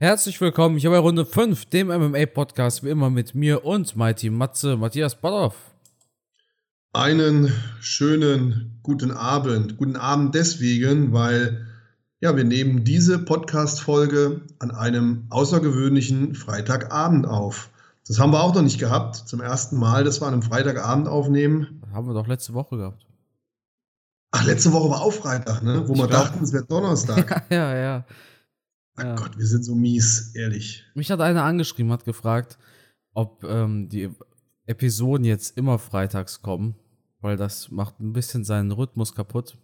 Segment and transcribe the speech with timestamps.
[0.00, 4.76] Herzlich willkommen hier bei Runde 5, dem MMA-Podcast, wie immer mit mir und Mighty Matze,
[4.76, 5.54] Matthias Badorf.
[6.92, 9.76] Einen schönen guten Abend.
[9.76, 11.68] Guten Abend deswegen, weil
[12.20, 17.70] ja, wir nehmen diese Podcast-Folge an einem außergewöhnlichen Freitagabend auf.
[18.08, 19.14] Das haben wir auch noch nicht gehabt.
[19.14, 21.80] Zum ersten Mal, dass wir an einem Freitagabend aufnehmen.
[21.82, 23.06] Das haben wir doch letzte Woche gehabt.
[24.32, 25.86] Ach, letzte Woche war auch Freitag, ne?
[25.86, 27.44] Wo Ich wir dachten, es wäre Donnerstag.
[27.50, 28.04] ja, ja, ja.
[28.96, 29.14] Ach Ja.
[29.16, 30.84] Gott, wir sind so mies, ehrlich.
[30.94, 32.58] Mich hat einer angeschrieben, hat gefragt,
[33.12, 34.10] ob ähm, die
[34.66, 36.76] Episoden jetzt immer freitags kommen,
[37.20, 39.58] weil das macht ein bisschen seinen Rhythmus kaputt.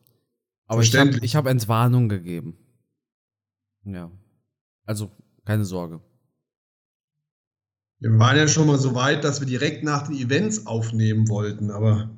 [0.67, 2.57] Aber ich habe hab Entwarnung gegeben.
[3.85, 4.11] Ja.
[4.85, 5.11] Also,
[5.45, 6.01] keine Sorge.
[7.99, 11.71] Wir waren ja schon mal so weit, dass wir direkt nach den Events aufnehmen wollten,
[11.71, 12.11] aber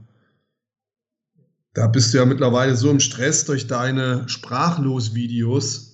[1.74, 5.91] da bist du ja mittlerweile so im Stress durch deine Sprachlos-Videos.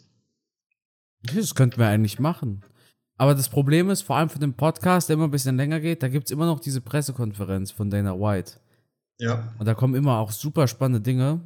[1.23, 2.63] Das könnten wir eigentlich machen.
[3.17, 6.03] Aber das Problem ist, vor allem für den Podcast, der immer ein bisschen länger geht,
[6.03, 8.61] da gibt es immer noch diese Pressekonferenz von Dana White.
[9.21, 11.41] Ja, Und da kommen immer auch super spannende Dinge.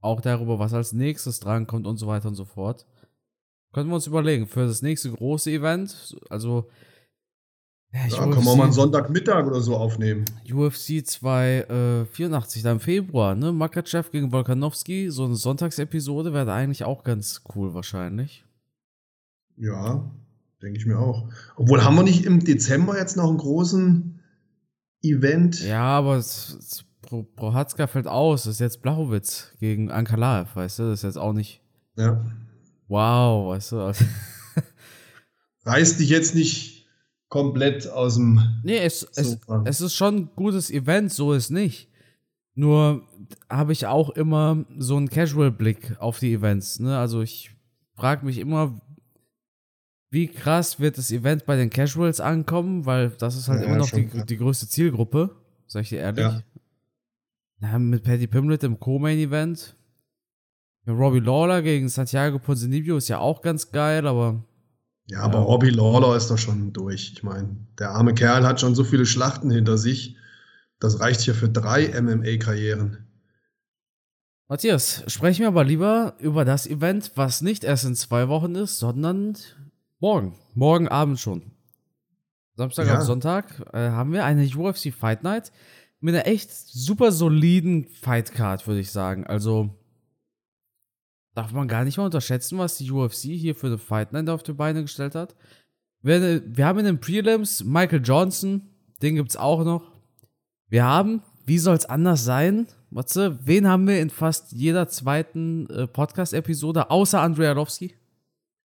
[0.00, 2.86] Auch darüber, was als nächstes drankommt und so weiter und so fort.
[3.72, 6.68] Können wir uns überlegen, für das nächste große Event, also.
[7.92, 10.24] Ja, da können wir mal einen Sonntagmittag oder so aufnehmen.
[10.50, 13.52] UFC 284, da im Februar, ne?
[13.52, 18.44] Makachev gegen Volkanovski, so eine Sonntagsepisode wäre da eigentlich auch ganz cool wahrscheinlich.
[19.56, 20.10] Ja,
[20.62, 21.28] denke ich mir auch.
[21.56, 24.20] Obwohl, haben wir nicht im Dezember jetzt noch einen großen
[25.02, 25.60] Event?
[25.62, 28.44] Ja, aber es, es, Pro, Prohatzka fällt aus.
[28.44, 30.82] Das ist jetzt Blachowitz gegen Ankalaev, weißt du?
[30.84, 31.60] Das ist jetzt auch nicht
[31.96, 32.24] Ja.
[32.88, 33.80] wow, weißt du?
[33.80, 34.04] Also,
[35.64, 36.86] Reiß dich jetzt nicht
[37.28, 38.40] komplett aus dem.
[38.62, 41.88] nee, es, es, es ist schon ein gutes Event, so ist nicht.
[42.54, 43.02] Nur
[43.48, 46.78] habe ich auch immer so einen Casual-Blick auf die Events.
[46.80, 46.98] Ne?
[46.98, 47.50] Also ich
[47.94, 48.80] frage mich immer,
[50.12, 53.78] wie krass wird das Event bei den Casuals ankommen, weil das ist halt Ja, immer
[53.78, 55.30] noch schon die, die größte Zielgruppe,
[55.66, 56.20] sag ich dir ehrlich.
[56.24, 56.42] Ja.
[57.62, 59.74] Ja, mit Paddy Pimlet im Co-Main-Event.
[60.84, 64.44] Ja, Robbie Lawler gegen Santiago Ponzinibbio ist ja auch ganz geil, aber
[65.06, 65.44] Ja, aber Ja.
[65.44, 67.12] Robbie Lawler ist doch schon durch.
[67.14, 70.16] Ich meine, der arme Kerl hat schon so viele Schlachten hinter sich.
[70.78, 73.06] Das reicht hier für drei MMA-Karrieren.
[74.48, 78.78] Matthias, sprechen wir aber lieber über das Event, was nicht erst in zwei Wochen ist,
[78.78, 79.38] sondern
[80.02, 80.34] morgen.
[80.54, 81.52] Morgen Abend schon.
[82.56, 82.98] Samstag Ja.
[82.98, 85.52] auf Sonntag äh, haben wir eine UFC Fight Night
[86.00, 89.26] mit einer echt super soliden Fight Card, würde ich sagen.
[89.26, 89.70] Also
[91.34, 94.42] darf man gar nicht mal unterschätzen, was die UFC hier für eine Fight Night auf
[94.42, 95.34] die Beine gestellt hat.
[96.02, 98.68] Wir, wir haben in den Prelims Michael Johnson,
[99.00, 99.92] den gibt's auch noch.
[100.68, 102.66] Wir haben, wie soll's anders sein?
[102.90, 107.94] Matze, wen haben wir in fast jeder zweiten äh, Podcast-Episode außer Andrei Arlovski?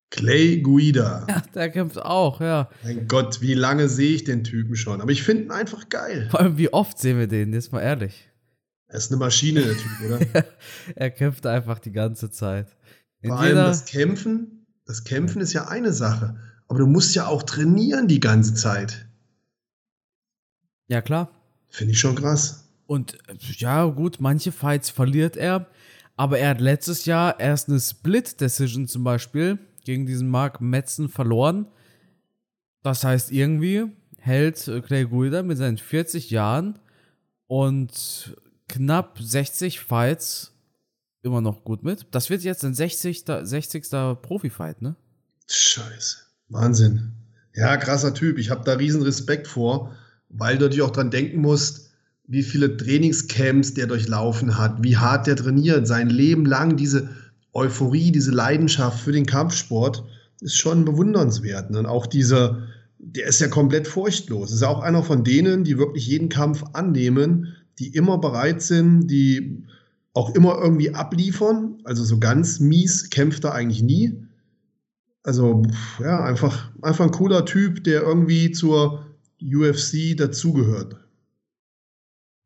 [0.10, 1.26] Clay Guida.
[1.28, 2.70] Ja, der kämpft auch, ja.
[2.84, 5.02] Mein Gott, wie lange sehe ich den Typen schon?
[5.02, 6.28] Aber ich finde ihn einfach geil.
[6.32, 8.30] Vor allem, wie oft sehen wir den, jetzt mal ehrlich.
[8.88, 10.46] Er ist eine Maschine, der Typ, oder?
[10.96, 12.78] er kämpft einfach die ganze Zeit.
[13.22, 14.66] In Vor allem das Kämpfen.
[14.86, 16.40] Das Kämpfen ist ja eine Sache.
[16.70, 19.08] Aber du musst ja auch trainieren die ganze Zeit.
[20.88, 21.30] ja, klar.
[21.70, 22.70] Finde ich schon krass.
[22.86, 25.68] Und äh, ja, gut, manche Fights verliert er.
[26.16, 31.66] Aber er hat letztes Jahr erst eine Split-Decision zum Beispiel gegen diesen Mark Metzen verloren.
[32.84, 33.86] Das heißt, irgendwie
[34.20, 36.78] hält äh, Clay Guida mit seinen 40 Jahren
[37.48, 38.36] und
[38.68, 40.54] knapp 60 Fights
[41.24, 42.06] immer noch gut mit.
[42.12, 43.24] Das wird jetzt ein 60.
[43.44, 43.90] 60.
[44.22, 44.98] Profi-Fight, ne?
[45.50, 46.18] Scheiße.
[46.50, 47.14] Wahnsinn.
[47.56, 48.38] Ja, krasser Typ.
[48.38, 49.96] Ich habe da riesen Respekt vor,
[50.28, 51.92] weil du natürlich auch dran denken musst,
[52.26, 57.10] wie viele Trainingscamps der durchlaufen hat, wie hart der trainiert, sein Leben lang diese
[57.58, 60.06] Euphorie, diese Leidenschaft für den Kampfsport
[60.42, 61.72] ist schon bewundernswert.
[61.72, 61.80] ne?
[61.80, 62.68] Und auch dieser,
[63.00, 64.52] der ist ja komplett furchtlos.
[64.52, 69.08] Ist ja auch einer von denen, die wirklich jeden Kampf annehmen, die immer bereit sind,
[69.08, 69.64] die
[70.14, 71.82] auch immer irgendwie abliefern.
[71.84, 74.24] Also so ganz mies kämpft er eigentlich nie.
[75.24, 75.64] Also,
[76.00, 79.06] ja, einfach, einfach ein cooler Typ, der irgendwie zur
[79.42, 80.96] UFC dazugehört.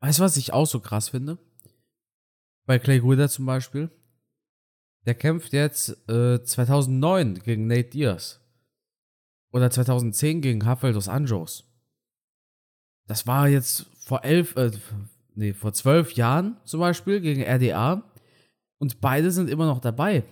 [0.00, 1.38] Weißt du, was ich auch so krass finde?
[2.66, 3.90] Bei Clay Guida zum Beispiel.
[5.06, 8.40] Der kämpft jetzt äh, 2009 gegen Nate Diaz.
[9.52, 11.64] Oder 2010 gegen Rafael dos Anjos.
[13.06, 14.70] Das war jetzt vor elf, äh,
[15.34, 18.02] nee, vor zwölf Jahren zum Beispiel gegen RDA.
[18.78, 20.24] Und beide sind immer noch dabei.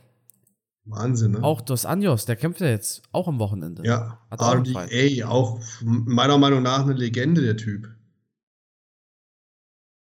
[0.85, 1.43] Wahnsinn, ne?
[1.43, 3.85] Auch Dos Anjos, der kämpft ja jetzt auch am Wochenende.
[3.85, 7.89] ja, Hat auch RDA, auch meiner Meinung nach eine Legende, der Typ.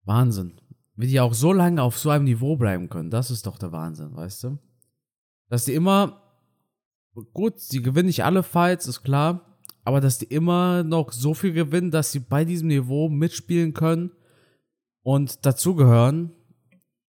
[0.04, 0.60] Wahnsinn.
[0.96, 3.72] Wie die auch so lange auf so einem Niveau bleiben können, das ist doch der
[3.72, 4.58] Wahnsinn, weißt du?
[5.48, 6.22] Dass die immer
[7.32, 11.52] gut, sie gewinnen nicht alle Fights, ist klar, aber dass die immer noch so viel
[11.52, 14.10] gewinnen, dass sie bei diesem Niveau mitspielen können
[15.02, 16.32] und dazugehören.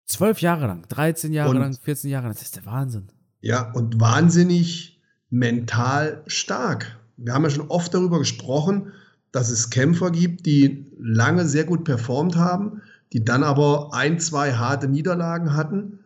[0.06, 3.08] Zwölf Jahre lang, 13 Jahre und, lang, 14 Jahre lang, das ist der Wahnsinn.
[3.42, 6.98] Ja, und wahnsinnig mental stark.
[7.18, 8.94] Wir haben ja schon oft darüber gesprochen,
[9.32, 12.82] dass es Kämpfer gibt, die lange sehr gut performt haben,
[13.14, 16.00] die dann aber ein, zwei harte Niederlagen hatten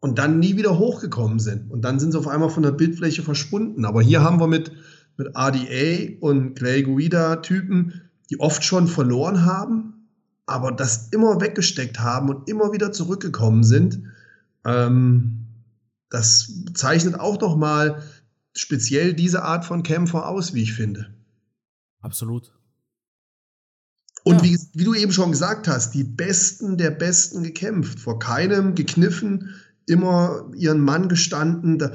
[0.00, 1.70] und dann nie wieder hochgekommen sind.
[1.70, 3.84] Und dann sind sie auf einmal von der Bildfläche verschwunden.
[3.84, 4.72] Aber hier haben wir mit,
[5.16, 10.08] mit RDA und Clay Guida Typen, die oft schon verloren haben,
[10.46, 14.02] aber das immer weggesteckt haben und immer wieder zurückgekommen sind.
[14.64, 15.46] Ähm,
[16.10, 18.02] das zeichnet auch noch mal
[18.54, 21.14] speziell diese Art von Kämpfer aus, wie ich finde.
[22.00, 22.52] Absolut.
[24.24, 24.44] Und ja.
[24.44, 29.54] wie, wie, du eben schon gesagt hast, die Besten der Besten gekämpft, vor keinem gekniffen,
[29.86, 31.92] immer ihren Mann gestanden.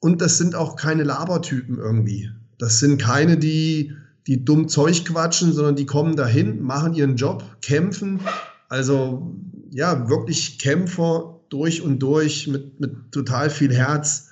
[0.00, 2.30] Und das sind auch keine Labertypen irgendwie.
[2.58, 3.92] Das sind keine, die,
[4.26, 8.20] die dumm Zeug quatschen, sondern die kommen dahin, machen ihren Job, kämpfen.
[8.68, 9.34] Also
[9.70, 14.28] ja, wirklich Kämpfer durch und durch mit, mit total viel Herz.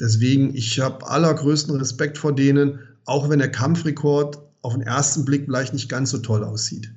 [0.00, 5.44] Deswegen, ich habe allergrößten Respekt vor denen, auch wenn der Kampfrekord auf den ersten Blick
[5.44, 6.92] vielleicht nicht ganz so toll aussieht.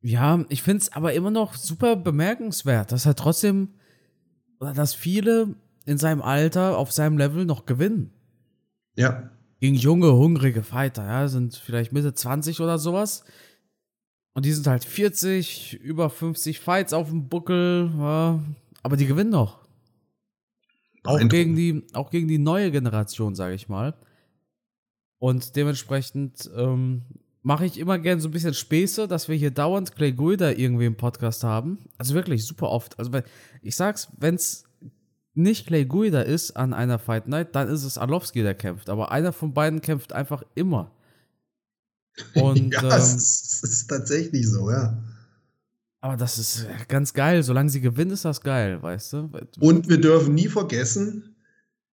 [0.00, 3.70] Ja, ich finde es aber immer noch super bemerkenswert, dass er trotzdem,
[4.60, 8.12] dass viele in seinem Alter auf seinem Level noch gewinnen.
[8.94, 9.30] Ja.
[9.58, 13.24] Gegen junge, hungrige Fighter, ja, sind vielleicht Mitte 20 oder sowas.
[14.34, 18.40] Und die sind halt 40, über 50 Fights auf dem Buckel, ja,
[18.84, 19.66] aber die gewinnen noch.
[21.02, 23.94] Auch gegen die, auch gegen die neue Generation, sage ich mal.
[25.18, 27.02] Und dementsprechend ähm,
[27.42, 30.86] mache ich immer gern so ein bisschen Späße, dass wir hier dauernd Clay Guida irgendwie
[30.86, 31.78] im Podcast haben.
[31.96, 32.98] Also wirklich super oft.
[32.98, 33.10] Also
[33.62, 34.64] ich sag's, wenn's
[35.34, 38.90] nicht Clay Guida ist an einer Fight Night, dann ist es Arlovski, der kämpft.
[38.90, 40.90] Aber einer von beiden kämpft einfach immer.
[42.34, 44.98] Und, ja, ähm, es ist tatsächlich so, ja.
[46.00, 47.42] Aber das ist ganz geil.
[47.42, 49.30] Solange sie gewinnen, ist das geil, weißt du?
[49.60, 51.34] Und wir dürfen nie vergessen,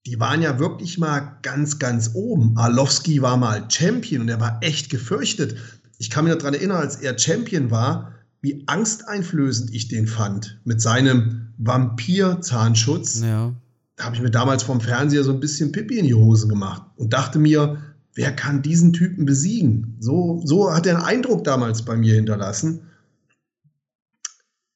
[0.06, 2.56] die waren ja wirklich mal ganz, ganz oben.
[2.56, 5.56] Arlovski war mal Champion und er war echt gefürchtet.
[5.99, 8.12] Ich kann mich daran erinnern, als er Champion war,
[8.43, 13.21] wie angsteinflößend ich den fand mit seinem Vampir-Zahnschutz.
[13.21, 13.55] Ja.
[13.97, 16.83] Da habe ich mir damals vom Fernseher so ein bisschen Pipi in die Hose gemacht
[16.97, 17.79] und dachte mir,
[18.15, 19.97] wer kann diesen Typen besiegen?
[20.01, 22.91] So, so hat er einen Eindruck damals bei mir hinterlassen.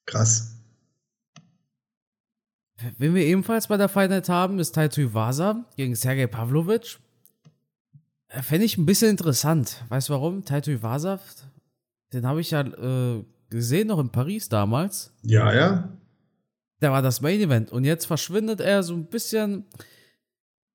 [0.07, 0.58] Krass.
[2.99, 6.99] Wen wir ebenfalls bei der Fight Night haben, ist Taito Iwasa gegen Sergei Pavlovic.
[8.29, 9.85] Äh, fände ich ein bisschen interessant.
[9.89, 10.45] Weißt du warum?
[10.45, 11.19] Taito Iwasa,
[12.13, 15.13] den habe ich ja äh, gesehen noch in Paris damals.
[15.23, 15.89] Ja, ja.
[16.81, 19.65] Der war das Main Event und jetzt verschwindet er so ein bisschen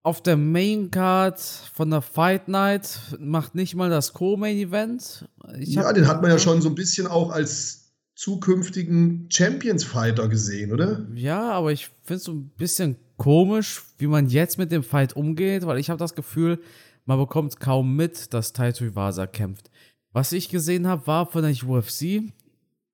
[0.01, 5.25] auf der Main Card von der Fight Night, macht nicht mal das Co-Main Event.
[5.59, 7.82] ja, den hat man ja schon so ein bisschen auch als
[8.15, 11.05] zukünftigen Champions-Fighter gesehen, oder?
[11.15, 15.15] Ja, aber ich finde es so ein bisschen komisch, wie man jetzt mit dem Fight
[15.15, 16.59] umgeht, weil ich habe das Gefühl,
[17.05, 19.69] man bekommt kaum mit, dass Taito Iwasa kämpft.
[20.11, 22.21] Was ich gesehen habe, war von der UFC.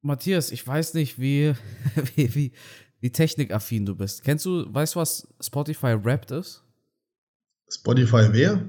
[0.01, 1.53] Matthias, ich weiß nicht, wie,
[2.15, 2.51] wie, wie,
[3.01, 4.23] wie technikaffin du bist.
[4.23, 6.63] Kennst du, weißt du, was Spotify Wrapped ist?
[7.69, 8.63] Spotify wer?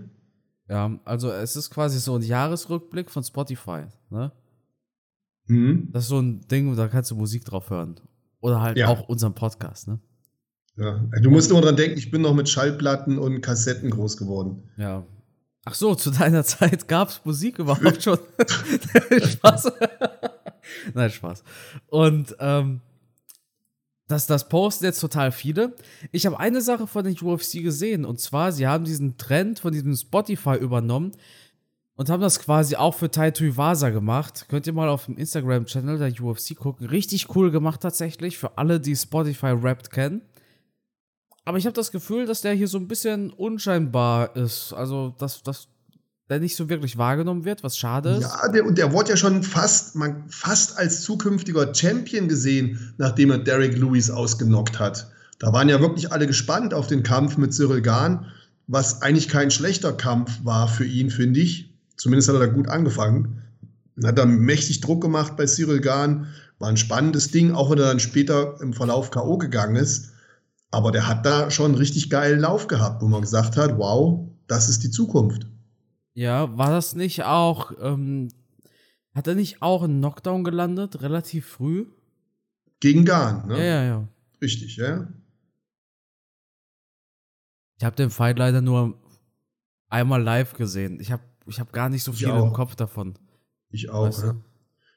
[0.69, 4.33] Ja, also es ist quasi so ein Jahresrückblick von Spotify, ne?
[5.51, 5.89] Mhm.
[5.93, 7.97] Das ist so ein Ding, da kannst du Musik drauf hören.
[8.41, 8.87] Oder halt ja.
[8.89, 9.99] auch unseren Podcast, ne?
[10.77, 14.63] Ja, du musst immer dran denken, ich bin noch mit Schallplatten und Kassetten groß geworden.
[14.79, 15.05] Ja.
[15.65, 18.19] Ach so, zu deiner Zeit gab es Musik überhaupt schon.
[19.23, 19.73] Spaß.
[20.95, 21.43] Nein, Spaß.
[21.89, 22.81] Und ähm,
[24.07, 25.75] das, das posten jetzt total viele.
[26.13, 29.73] Ich habe eine Sache von den UFC gesehen und zwar, sie haben diesen Trend von
[29.73, 31.13] diesem Spotify übernommen,
[32.01, 34.47] und haben das quasi auch für Taito Iwasa gemacht.
[34.49, 36.87] Könnt ihr mal auf dem Instagram-Channel der UFC gucken.
[36.87, 40.23] Richtig cool gemacht tatsächlich, für alle, die Spotify Rapped kennen.
[41.45, 44.73] Aber ich habe das Gefühl, dass der hier so ein bisschen unscheinbar ist.
[44.73, 45.69] Also, dass, dass
[46.31, 48.23] der nicht so wirklich wahrgenommen wird, was schade ist.
[48.23, 53.31] Ja, der, und der wurde ja schon fast, man, fast als zukünftiger Champion gesehen, nachdem
[53.31, 55.11] er Derek Lewis ausgenockt hat.
[55.39, 58.25] Da waren ja wirklich alle gespannt auf den Kampf mit Cyril Gahn,
[58.69, 61.70] was eigentlich kein schlechter Kampf war für ihn, finde ich.
[62.01, 63.43] Zumindest hat er da gut angefangen.
[64.03, 66.29] Hat da mächtig Druck gemacht bei Cyril Gahn.
[66.59, 69.37] War ein spannendes Ding, auch wenn er dann später im Verlauf K.O.
[69.37, 70.13] gegangen ist.
[70.71, 74.27] Aber der hat da schon einen richtig geilen Lauf gehabt, wo man gesagt hat, wow,
[74.47, 75.47] das ist die Zukunft.
[76.15, 78.29] Ja, war das nicht auch, ähm,
[79.15, 81.85] hat er nicht auch einen Knockdown gelandet, relativ früh?
[82.81, 83.59] Gegen Gahn, ne?
[83.59, 84.09] Ja, ja, ja.
[84.41, 85.07] Richtig, ja.
[87.77, 88.99] Ich habe den Fight leider nur
[89.91, 90.99] einmal live gesehen.
[90.99, 93.15] Ich habe ich hab gar nicht so viel im Kopf davon.
[93.71, 94.07] Ich auch.
[94.07, 94.27] Weißt du?
[94.27, 94.37] ja.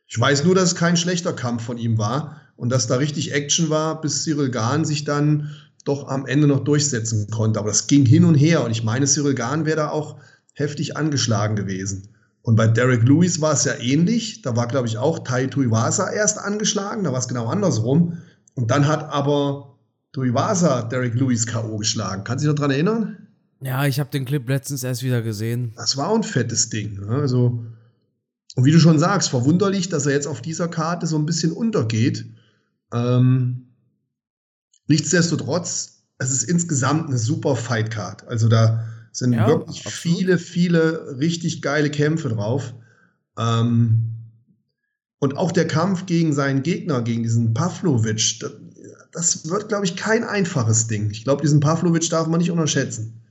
[0.08, 3.34] Ich weiß nur, dass es kein schlechter Kampf von ihm war und dass da richtig
[3.34, 5.50] Action war, bis Cyril Gahn sich dann
[5.86, 7.60] doch am Ende noch durchsetzen konnte.
[7.60, 10.18] Aber das ging hin und her und ich meine, Cyril Gahn wäre da auch
[10.54, 12.10] heftig angeschlagen gewesen.
[12.44, 14.42] Und bei Derek Lewis war es ja ähnlich.
[14.42, 17.06] Da war, glaube ich, auch Tai Tuivasa erst angeschlagen.
[17.06, 18.18] Da war es genau andersrum.
[18.54, 19.78] Und dann hat aber
[20.12, 21.78] Tuivasa Derek Lewis K.O.
[21.78, 22.24] geschlagen.
[22.26, 23.28] Kannst du dich noch dran erinnern?
[23.64, 25.74] Ja, ich habe den Clip letztens erst wieder gesehen.
[25.76, 27.00] Das war ein fettes Ding.
[27.00, 27.08] Ne?
[27.08, 27.66] Also,
[28.56, 31.52] und wie du schon sagst, verwunderlich, dass er jetzt auf dieser Karte so ein bisschen
[31.52, 32.26] untergeht.
[32.92, 33.68] Ähm,
[34.88, 38.28] nichtsdestotrotz, es ist insgesamt eine super Fight-Card.
[38.28, 40.18] Also da sind ja, wirklich absolut.
[40.18, 42.74] viele, viele richtig geile Kämpfe drauf.
[43.38, 44.10] Ähm,
[45.20, 48.52] und auch der Kampf gegen seinen Gegner, gegen diesen Pavlovic, das,
[49.14, 51.10] das wird, glaube ich, kein einfaches Ding.
[51.12, 53.23] Ich glaube, diesen Pavlovic darf man nicht unterschätzen.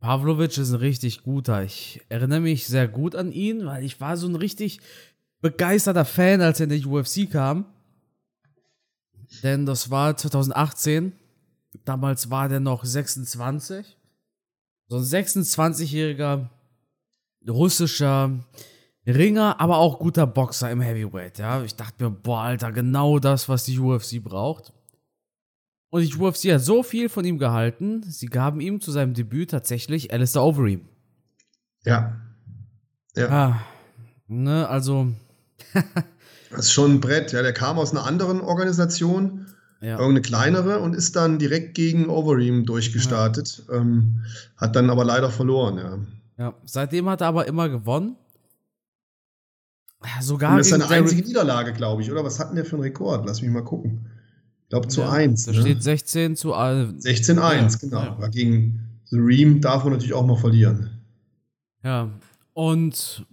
[0.00, 1.62] Pavlovic ist ein richtig guter.
[1.64, 4.80] Ich erinnere mich sehr gut an ihn, weil ich war so ein richtig
[5.40, 7.66] begeisterter Fan, als er in die UFC kam.
[9.42, 11.12] Denn das war 2018.
[11.84, 13.96] Damals war der noch 26.
[14.88, 16.48] So ein 26-jähriger
[17.46, 18.38] russischer
[19.06, 21.38] Ringer, aber auch guter Boxer im Heavyweight.
[21.38, 24.72] Ja, ich dachte mir, boah, Alter, genau das, was die UFC braucht.
[25.90, 29.50] Und die UFC hat so viel von ihm gehalten, sie gaben ihm zu seinem Debüt
[29.50, 30.82] tatsächlich Alistair Overeem.
[31.84, 32.20] Ja.
[33.16, 33.28] Ja.
[33.30, 33.60] Ah,
[34.26, 35.08] ne, also.
[36.50, 37.42] das ist schon ein Brett, ja.
[37.42, 39.46] Der kam aus einer anderen Organisation,
[39.80, 39.92] ja.
[39.92, 43.64] irgendeine kleinere, und ist dann direkt gegen Overeem durchgestartet.
[43.68, 43.76] Ja.
[43.76, 44.24] Ähm,
[44.56, 45.98] hat dann aber leider verloren, ja.
[46.36, 48.16] Ja, seitdem hat er aber immer gewonnen.
[50.20, 50.52] Sogar.
[50.52, 52.22] Und das ist seine einzige Niederlage, glaube ich, oder?
[52.22, 53.26] Was hat denn der für einen Rekord?
[53.26, 54.06] Lass mich mal gucken.
[54.68, 55.46] Ich glaube zu ja, 1.
[55.46, 55.60] Da ne?
[55.62, 57.02] steht 16 zu 1.
[57.02, 58.20] 16 1, ja, genau.
[58.20, 58.28] Ja.
[58.28, 60.90] Gegen The Ream darf man natürlich auch mal verlieren.
[61.82, 62.10] Ja,
[62.52, 63.24] und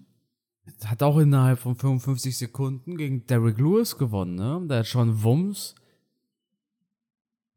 [0.86, 4.62] hat auch innerhalb von 55 Sekunden gegen Derek Lewis gewonnen, ne?
[4.70, 5.76] Der hat schon Wumms.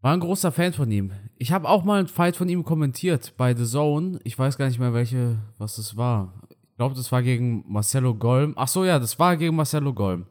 [0.01, 1.13] War ein großer Fan von ihm.
[1.37, 4.19] Ich habe auch mal einen Fight von ihm kommentiert bei The Zone.
[4.25, 6.43] Ich weiß gar nicht mehr, welche, was das war.
[6.51, 8.55] Ich glaube, das war gegen Marcelo Golm.
[8.57, 10.27] Ach so, ja, das war gegen Marcelo Golm.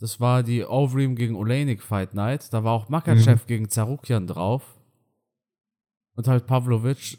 [0.00, 2.52] Das war die Overeem gegen Olenik Fight Night.
[2.52, 3.46] Da war auch Makachev mhm.
[3.46, 4.62] gegen Zarukian drauf.
[6.14, 7.18] Und halt Pavlovic.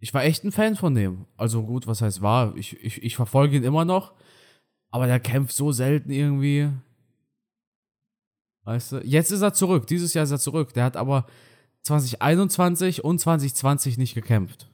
[0.00, 1.26] Ich war echt ein Fan von dem.
[1.36, 2.56] Also gut, was heißt war?
[2.56, 4.14] Ich, ich, ich verfolge ihn immer noch.
[4.90, 6.70] Aber der kämpft so selten irgendwie.
[8.64, 8.96] Weißt du?
[8.98, 9.86] Jetzt ist er zurück.
[9.86, 10.72] Dieses Jahr ist er zurück.
[10.74, 11.26] Der hat aber
[11.82, 14.68] 2021 und 2020 nicht gekämpft.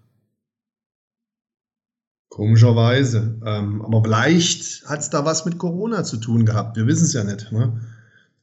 [2.34, 3.36] Komischerweise.
[3.46, 6.76] Ähm, aber vielleicht hat es da was mit Corona zu tun gehabt.
[6.76, 7.52] Wir wissen es ja nicht.
[7.52, 7.80] Ne?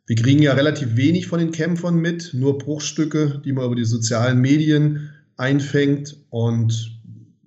[0.07, 3.83] Wir kriegen ja relativ wenig von den Kämpfern mit, nur Bruchstücke, die man über die
[3.83, 6.15] sozialen Medien einfängt.
[6.29, 7.01] Und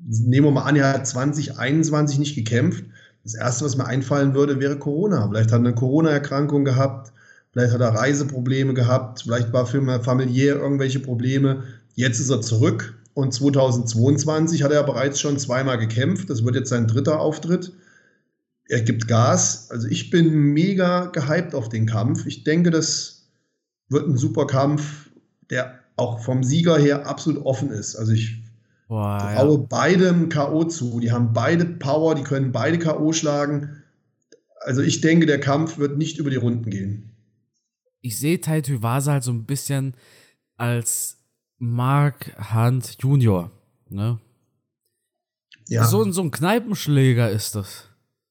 [0.06, 2.84] nehmen wir mal an, er hat 2021 nicht gekämpft.
[3.22, 5.26] Das Erste, was mir einfallen würde, wäre Corona.
[5.26, 7.14] Vielleicht hat er eine Corona-Erkrankung gehabt,
[7.52, 11.62] vielleicht hat er Reiseprobleme gehabt, vielleicht war für familiär irgendwelche Probleme.
[11.94, 16.28] Jetzt ist er zurück und 2022 hat er bereits schon zweimal gekämpft.
[16.28, 17.72] Das wird jetzt sein dritter Auftritt.
[18.68, 19.70] Er gibt Gas.
[19.70, 22.26] Also ich bin mega gehypt auf den Kampf.
[22.26, 23.28] Ich denke, das
[23.88, 25.10] wird ein super Kampf,
[25.50, 27.94] der auch vom Sieger her absolut offen ist.
[27.94, 28.42] Also ich
[28.88, 29.66] Boah, traue ja.
[29.68, 30.64] beidem K.O.
[30.64, 30.98] zu.
[30.98, 33.12] Die haben beide Power, die können beide K.O.
[33.12, 33.82] schlagen.
[34.60, 37.10] Also ich denke, der Kampf wird nicht über die Runden gehen.
[38.00, 39.94] Ich sehe Taito Vasa halt so ein bisschen
[40.56, 41.23] als
[41.58, 43.50] Mark Hunt Jr.
[43.88, 44.18] Ne?
[45.68, 45.86] Ja.
[45.86, 47.88] So, so ein Kneipenschläger ist das.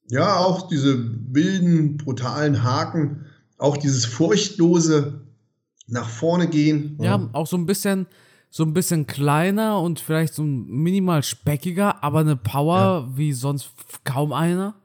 [0.09, 0.97] Ja, auch diese
[1.33, 3.25] wilden, brutalen Haken,
[3.57, 5.21] auch dieses furchtlose
[5.87, 6.97] nach vorne gehen.
[6.99, 8.07] Ja, ja, auch so ein bisschen,
[8.49, 13.17] so ein bisschen kleiner und vielleicht so minimal speckiger, aber eine Power ja.
[13.17, 13.71] wie sonst
[14.03, 14.75] kaum einer.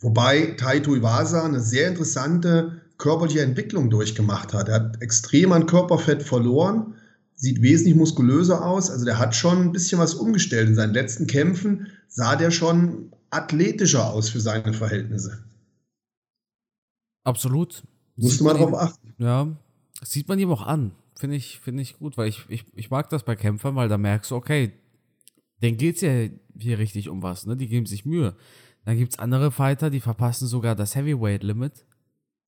[0.00, 4.68] Wobei Taito Iwasa eine sehr interessante körperliche Entwicklung durchgemacht hat.
[4.68, 6.94] Er hat extrem an Körperfett verloren,
[7.40, 8.90] sieht wesentlich muskulöser aus.
[8.90, 10.68] Also der hat schon ein bisschen was umgestellt.
[10.68, 15.42] In seinen letzten Kämpfen sah der schon athletischer aus für seine Verhältnisse.
[17.24, 17.82] Absolut.
[18.16, 19.14] Musste man darauf achten.
[19.16, 19.48] Ja,
[19.98, 20.92] das sieht man ihm auch an.
[21.18, 23.96] Finde ich, find ich gut, weil ich, ich, ich mag das bei Kämpfern, weil da
[23.96, 24.72] merkst du, okay,
[25.62, 26.28] denen geht es ja
[26.58, 27.56] hier richtig um was, ne?
[27.56, 28.36] Die geben sich Mühe.
[28.84, 31.86] Dann gibt es andere Fighter, die verpassen sogar das Heavyweight-Limit.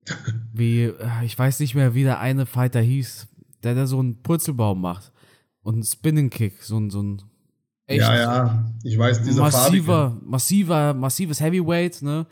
[0.53, 3.29] Wie, äh, ich weiß nicht mehr, wie der eine Fighter hieß
[3.63, 5.13] der da so einen Purzelbaum macht
[5.63, 7.23] und einen Spinning Kick, so ein, so ein
[7.87, 10.27] echt ja, ja, ich weiß, dieser massiver, farbige.
[10.31, 12.27] massiver, massives Heavyweight, ne?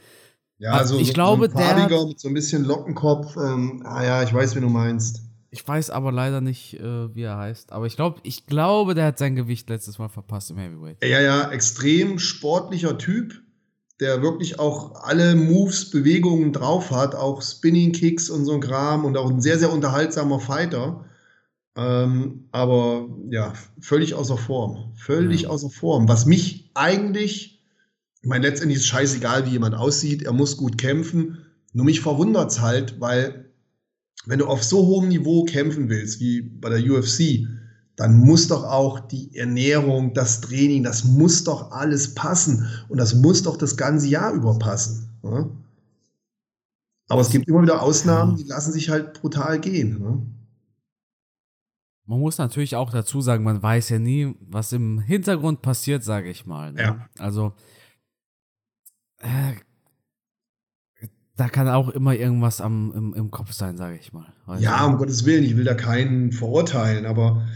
[0.58, 3.34] Ja, also ich so, glaube, so ein farbiger der mit so ein bisschen Lockenkopf.
[3.37, 5.22] Ähm, ah ja, ich weiß, wie du meinst.
[5.50, 7.72] Ich weiß aber leider nicht, äh, wie er heißt.
[7.72, 11.02] Aber ich glaube, ich glaube, der hat sein Gewicht letztes Mal verpasst im Heavyweight.
[11.02, 13.42] Ja, ja, extrem sportlicher Typ,
[14.00, 19.04] der wirklich auch alle Moves, Bewegungen drauf hat, auch Spinning Kicks und so ein Kram
[19.04, 21.04] und auch ein sehr, sehr unterhaltsamer Fighter.
[21.76, 24.92] Ähm, aber ja, völlig außer Form.
[24.96, 25.48] Völlig ja.
[25.50, 26.08] außer Form.
[26.08, 27.62] Was mich eigentlich,
[28.22, 31.38] ich meine, letztendlich ist scheißegal, wie jemand aussieht, er muss gut kämpfen.
[31.72, 33.52] Nur mich verwundert es halt, weil
[34.26, 37.46] wenn du auf so hohem Niveau kämpfen willst, wie bei der UFC,
[37.96, 42.66] dann muss doch auch die Ernährung, das Training, das muss doch alles passen.
[42.88, 45.08] Und das muss doch das ganze Jahr über passen.
[45.22, 45.50] Ne?
[47.08, 49.98] Aber es gibt immer wieder Ausnahmen, die lassen sich halt brutal gehen.
[49.98, 50.22] Ne?
[52.11, 56.29] Man muss natürlich auch dazu sagen, man weiß ja nie, was im Hintergrund passiert, sage
[56.29, 56.73] ich mal.
[56.73, 56.83] Ne?
[56.83, 57.09] Ja.
[57.21, 57.52] Also,
[59.19, 59.52] äh,
[61.37, 64.26] da kann auch immer irgendwas am, im, im Kopf sein, sage ich mal.
[64.47, 67.47] Weißt ja, um Gottes Willen, ich will da keinen verurteilen, aber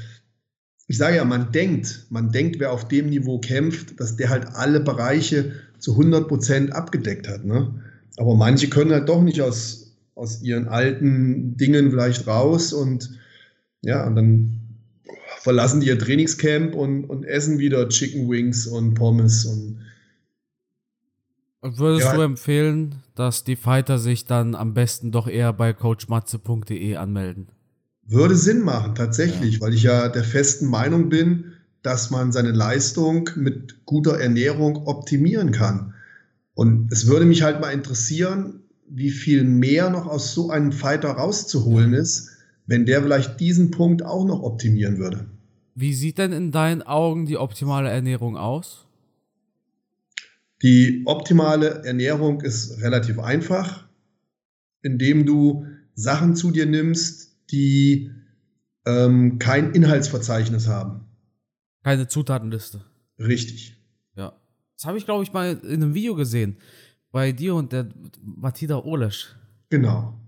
[0.86, 4.46] ich sage ja, man denkt, man denkt, wer auf dem Niveau kämpft, dass der halt
[4.54, 7.44] alle Bereiche zu 100 Prozent abgedeckt hat.
[7.44, 7.82] Ne?
[8.18, 13.18] Aber manche können halt doch nicht aus, aus ihren alten Dingen vielleicht raus und
[13.84, 14.60] ja, und dann
[15.40, 19.78] verlassen die ihr Trainingscamp und, und essen wieder Chicken Wings und Pommes und
[21.62, 22.14] würdest ja.
[22.14, 27.48] du empfehlen, dass die Fighter sich dann am besten doch eher bei coachmatze.de anmelden?
[28.06, 29.60] Würde Sinn machen, tatsächlich, ja.
[29.62, 35.52] weil ich ja der festen Meinung bin, dass man seine Leistung mit guter Ernährung optimieren
[35.52, 35.94] kann.
[36.54, 41.12] Und es würde mich halt mal interessieren, wie viel mehr noch aus so einem Fighter
[41.12, 42.33] rauszuholen ist,
[42.66, 45.26] wenn der vielleicht diesen Punkt auch noch optimieren würde.
[45.74, 48.86] Wie sieht denn in deinen Augen die optimale Ernährung aus?
[50.62, 53.86] Die optimale Ernährung ist relativ einfach,
[54.82, 58.10] indem du Sachen zu dir nimmst, die
[58.86, 61.06] ähm, kein Inhaltsverzeichnis haben.
[61.82, 62.84] Keine Zutatenliste.
[63.18, 63.76] Richtig.
[64.16, 64.32] Ja.
[64.76, 66.56] Das habe ich, glaube ich, mal in einem Video gesehen.
[67.10, 67.88] Bei dir und der
[68.22, 69.36] Matilda Olesch.
[69.70, 70.18] Genau.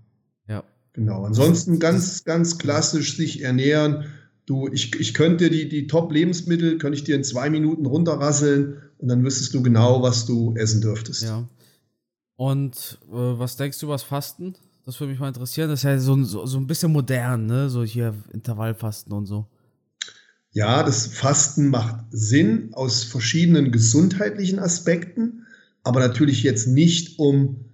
[0.97, 1.25] Genau.
[1.25, 4.05] Ansonsten ganz, ganz klassisch sich ernähren.
[4.47, 9.07] Du, ich, ich könnte die, die Top-Lebensmittel, könnte ich dir in zwei Minuten runterrasseln und
[9.07, 11.21] dann wüsstest du genau, was du essen dürftest.
[11.21, 11.47] Ja.
[12.35, 14.55] Und äh, was denkst du über das Fasten?
[14.87, 15.69] Das würde mich mal interessieren.
[15.69, 17.69] Das ist ja so, so, so ein bisschen modern, ne?
[17.69, 19.45] So hier Intervallfasten und so.
[20.49, 25.45] Ja, das Fasten macht Sinn aus verschiedenen gesundheitlichen Aspekten,
[25.83, 27.66] aber natürlich jetzt nicht, um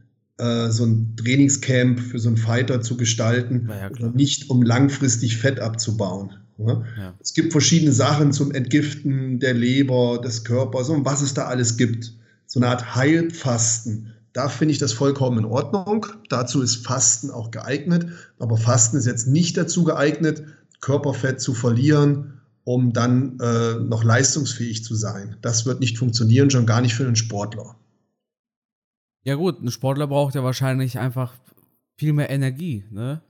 [0.44, 5.38] äh, so ein Trainingscamp für so einen Fighter zu gestalten, ja, oder nicht um langfristig
[5.38, 6.34] Fett abzubauen.
[6.58, 6.84] Ja?
[6.98, 7.14] Ja.
[7.22, 11.78] Es gibt verschiedene Sachen zum Entgiften der Leber, des Körpers und was es da alles
[11.78, 12.14] gibt.
[12.46, 14.14] So eine Art Heilfasten.
[14.34, 16.08] Da finde ich das vollkommen in Ordnung.
[16.30, 18.08] Dazu ist Fasten auch geeignet.
[18.40, 20.44] Aber Fasten ist jetzt nicht dazu geeignet,
[20.82, 25.38] Körperfett zu verlieren, um dann äh, noch leistungsfähig zu sein.
[25.42, 27.76] Das wird nicht funktionieren, schon gar nicht für einen Sportler.
[29.24, 31.34] Ja gut, ein Sportler braucht ja wahrscheinlich einfach
[31.96, 33.22] viel mehr Energie, ne?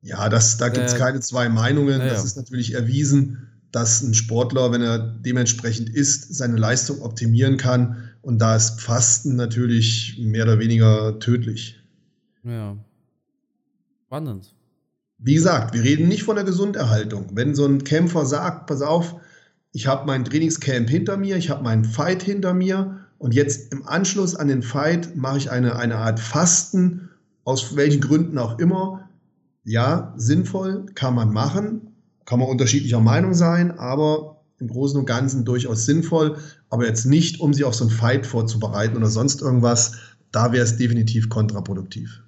[0.00, 2.00] Ja, das, da gibt es äh, keine zwei Meinungen.
[2.00, 7.56] Ja, das ist natürlich erwiesen, dass ein Sportler, wenn er dementsprechend isst, seine Leistung optimieren
[7.56, 8.10] kann.
[8.20, 11.80] Und da ist Fasten natürlich mehr oder weniger tödlich.
[12.42, 12.76] Ja.
[14.06, 14.54] Spannend.
[15.18, 17.28] Wie gesagt, wir reden nicht von der Gesunderhaltung.
[17.32, 19.14] Wenn so ein Kämpfer sagt, pass auf,
[19.70, 23.86] ich habe mein Trainingscamp hinter mir, ich habe meinen Fight hinter mir und jetzt im
[23.86, 27.08] Anschluss an den Fight mache ich eine, eine Art Fasten,
[27.44, 29.08] aus welchen Gründen auch immer,
[29.62, 31.92] ja, sinnvoll, kann man machen,
[32.24, 36.36] kann man unterschiedlicher Meinung sein, aber im Großen und Ganzen durchaus sinnvoll,
[36.68, 39.92] aber jetzt nicht, um sie auf so einen Fight vorzubereiten oder sonst irgendwas.
[40.32, 42.24] Da wäre es definitiv kontraproduktiv.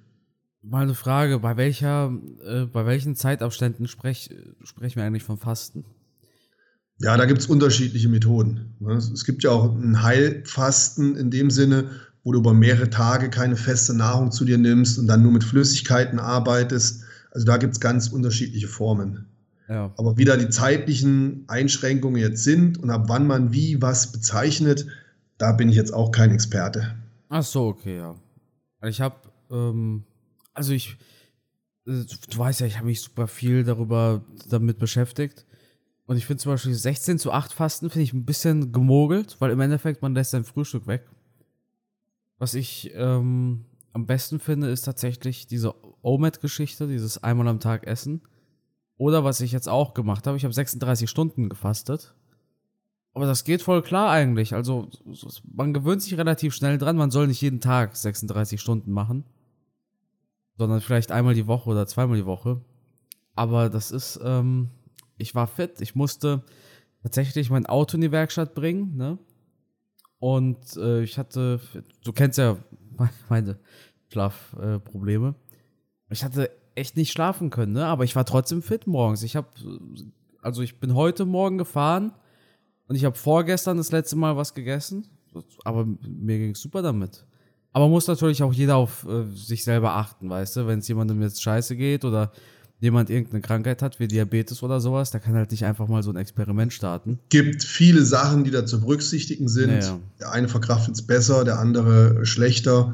[0.61, 2.13] Mal eine Frage, bei welcher,
[2.45, 5.83] äh, bei welchen Zeitabständen sprech, sprechen wir eigentlich vom Fasten?
[6.99, 8.73] Ja, da gibt es unterschiedliche Methoden.
[8.79, 8.93] Ne?
[8.93, 11.89] Es gibt ja auch ein Heilfasten in dem Sinne,
[12.23, 15.43] wo du über mehrere Tage keine feste Nahrung zu dir nimmst und dann nur mit
[15.43, 17.03] Flüssigkeiten arbeitest.
[17.31, 19.25] Also da gibt es ganz unterschiedliche Formen.
[19.67, 19.93] Ja.
[19.97, 24.87] Aber wie da die zeitlichen Einschränkungen jetzt sind und ab wann man wie was bezeichnet,
[25.37, 26.95] da bin ich jetzt auch kein Experte.
[27.29, 28.15] Ach so, okay, ja.
[28.87, 29.15] Ich habe,
[29.51, 30.03] ähm,
[30.53, 30.97] also ich,
[31.85, 35.45] äh, du weißt ja, ich habe mich super viel darüber damit beschäftigt.
[36.07, 39.51] Und ich finde zum Beispiel 16 zu 8 Fasten finde ich ein bisschen gemogelt, weil
[39.51, 41.09] im Endeffekt man lässt sein Frühstück weg.
[42.37, 48.21] Was ich ähm, am besten finde, ist tatsächlich diese OMAD-Geschichte, dieses einmal am Tag essen.
[48.97, 52.13] Oder was ich jetzt auch gemacht habe, ich habe 36 Stunden gefastet.
[53.13, 54.53] Aber das geht voll klar eigentlich.
[54.53, 54.89] Also
[55.49, 56.97] man gewöhnt sich relativ schnell dran.
[56.97, 59.23] Man soll nicht jeden Tag 36 Stunden machen,
[60.57, 62.61] sondern vielleicht einmal die Woche oder zweimal die Woche.
[63.33, 64.69] Aber das ist, ähm,
[65.17, 65.81] ich war fit.
[65.81, 66.43] Ich musste
[67.03, 69.17] tatsächlich mein Auto in die Werkstatt bringen, ne?
[70.19, 71.59] Und äh, ich hatte,
[72.03, 72.57] du kennst ja
[73.29, 73.59] meine
[74.11, 75.35] Schlafprobleme.
[76.09, 77.85] Äh, ich hatte echt nicht schlafen können, ne?
[77.85, 79.23] Aber ich war trotzdem fit morgens.
[79.23, 79.47] Ich habe,
[80.41, 82.13] also ich bin heute Morgen gefahren
[82.87, 85.05] und ich habe vorgestern das letzte Mal was gegessen.
[85.63, 87.25] Aber mir ging es super damit.
[87.73, 90.67] Aber muss natürlich auch jeder auf äh, sich selber achten, weißt du?
[90.67, 92.31] Wenn es jemandem jetzt scheiße geht oder
[92.79, 96.11] jemand irgendeine Krankheit hat, wie Diabetes oder sowas, der kann halt nicht einfach mal so
[96.11, 97.19] ein Experiment starten.
[97.29, 99.69] Gibt viele Sachen, die da zu berücksichtigen sind.
[99.69, 99.99] Naja.
[100.19, 102.93] Der eine verkraftet es besser, der andere schlechter.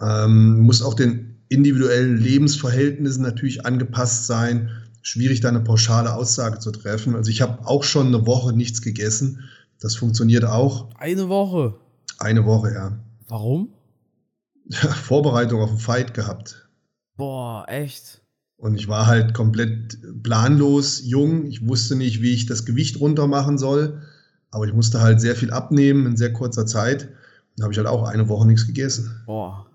[0.00, 4.70] Ähm, muss auch den individuellen Lebensverhältnissen natürlich angepasst sein.
[5.02, 7.14] Schwierig, da eine pauschale Aussage zu treffen.
[7.14, 9.44] Also ich habe auch schon eine Woche nichts gegessen.
[9.80, 10.88] Das funktioniert auch.
[10.96, 11.78] Eine Woche?
[12.18, 12.98] Eine Woche, ja.
[13.28, 13.68] Warum?
[14.70, 16.68] Vorbereitung auf den Fight gehabt.
[17.16, 18.22] Boah, echt?
[18.58, 21.46] Und ich war halt komplett planlos, jung.
[21.46, 24.02] Ich wusste nicht, wie ich das Gewicht runter machen soll.
[24.50, 27.08] Aber ich musste halt sehr viel abnehmen in sehr kurzer Zeit.
[27.56, 29.10] Dann habe ich halt auch eine Woche nichts gegessen.
[29.26, 29.66] Boah.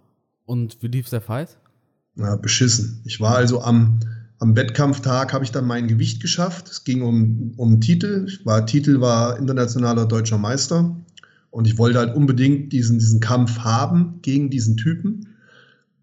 [0.46, 1.58] Und wie lief der Fight?
[2.16, 3.02] Na, beschissen.
[3.06, 4.02] Ich war also am,
[4.40, 6.70] am Wettkampftag, habe ich dann mein Gewicht geschafft.
[6.70, 8.26] Es ging um, um Titel.
[8.28, 10.94] Ich war, Titel war internationaler deutscher Meister.
[11.52, 15.33] Und ich wollte halt unbedingt diesen, diesen Kampf haben gegen diesen Typen.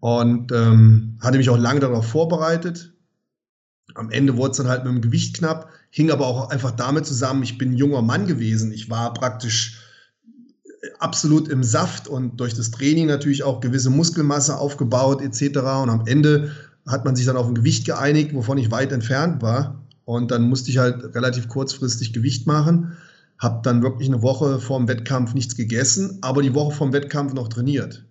[0.01, 2.91] Und ähm, hatte mich auch lange darauf vorbereitet.
[3.93, 7.05] Am Ende wurde es dann halt mit dem Gewicht knapp, hing aber auch einfach damit
[7.05, 8.71] zusammen, ich bin junger Mann gewesen.
[8.71, 9.79] Ich war praktisch
[10.97, 15.59] absolut im Saft und durch das Training natürlich auch gewisse Muskelmasse aufgebaut etc.
[15.59, 16.51] Und am Ende
[16.87, 19.83] hat man sich dann auf ein Gewicht geeinigt, wovon ich weit entfernt war.
[20.05, 22.97] Und dann musste ich halt relativ kurzfristig Gewicht machen.
[23.37, 27.33] Habe dann wirklich eine Woche vor dem Wettkampf nichts gegessen, aber die Woche vom Wettkampf
[27.33, 28.05] noch trainiert.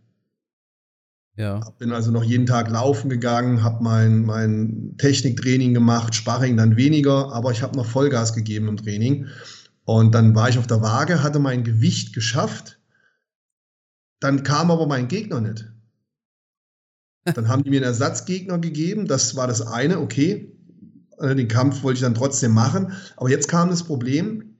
[1.41, 1.59] Ja.
[1.79, 7.33] Bin also noch jeden Tag laufen gegangen, habe mein, mein Techniktraining gemacht, Sparring dann weniger,
[7.33, 9.27] aber ich habe noch Vollgas gegeben im Training.
[9.87, 12.79] Und dann war ich auf der Waage, hatte mein Gewicht geschafft.
[14.21, 15.73] Dann kam aber mein Gegner nicht.
[17.25, 19.07] Dann haben die mir einen Ersatzgegner gegeben.
[19.07, 20.55] Das war das eine, okay.
[21.21, 22.93] Äh, den Kampf wollte ich dann trotzdem machen.
[23.17, 24.59] Aber jetzt kam das Problem.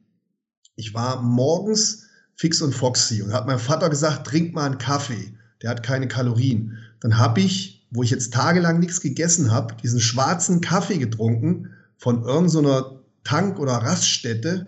[0.77, 5.35] Ich war morgens fix und foxy und hat mein Vater gesagt, trink mal einen Kaffee.
[5.63, 6.79] Der hat keine Kalorien.
[7.01, 12.25] Dann habe ich, wo ich jetzt tagelang nichts gegessen habe, diesen schwarzen Kaffee getrunken von
[12.25, 14.67] irgendeiner Tank- oder Raststätte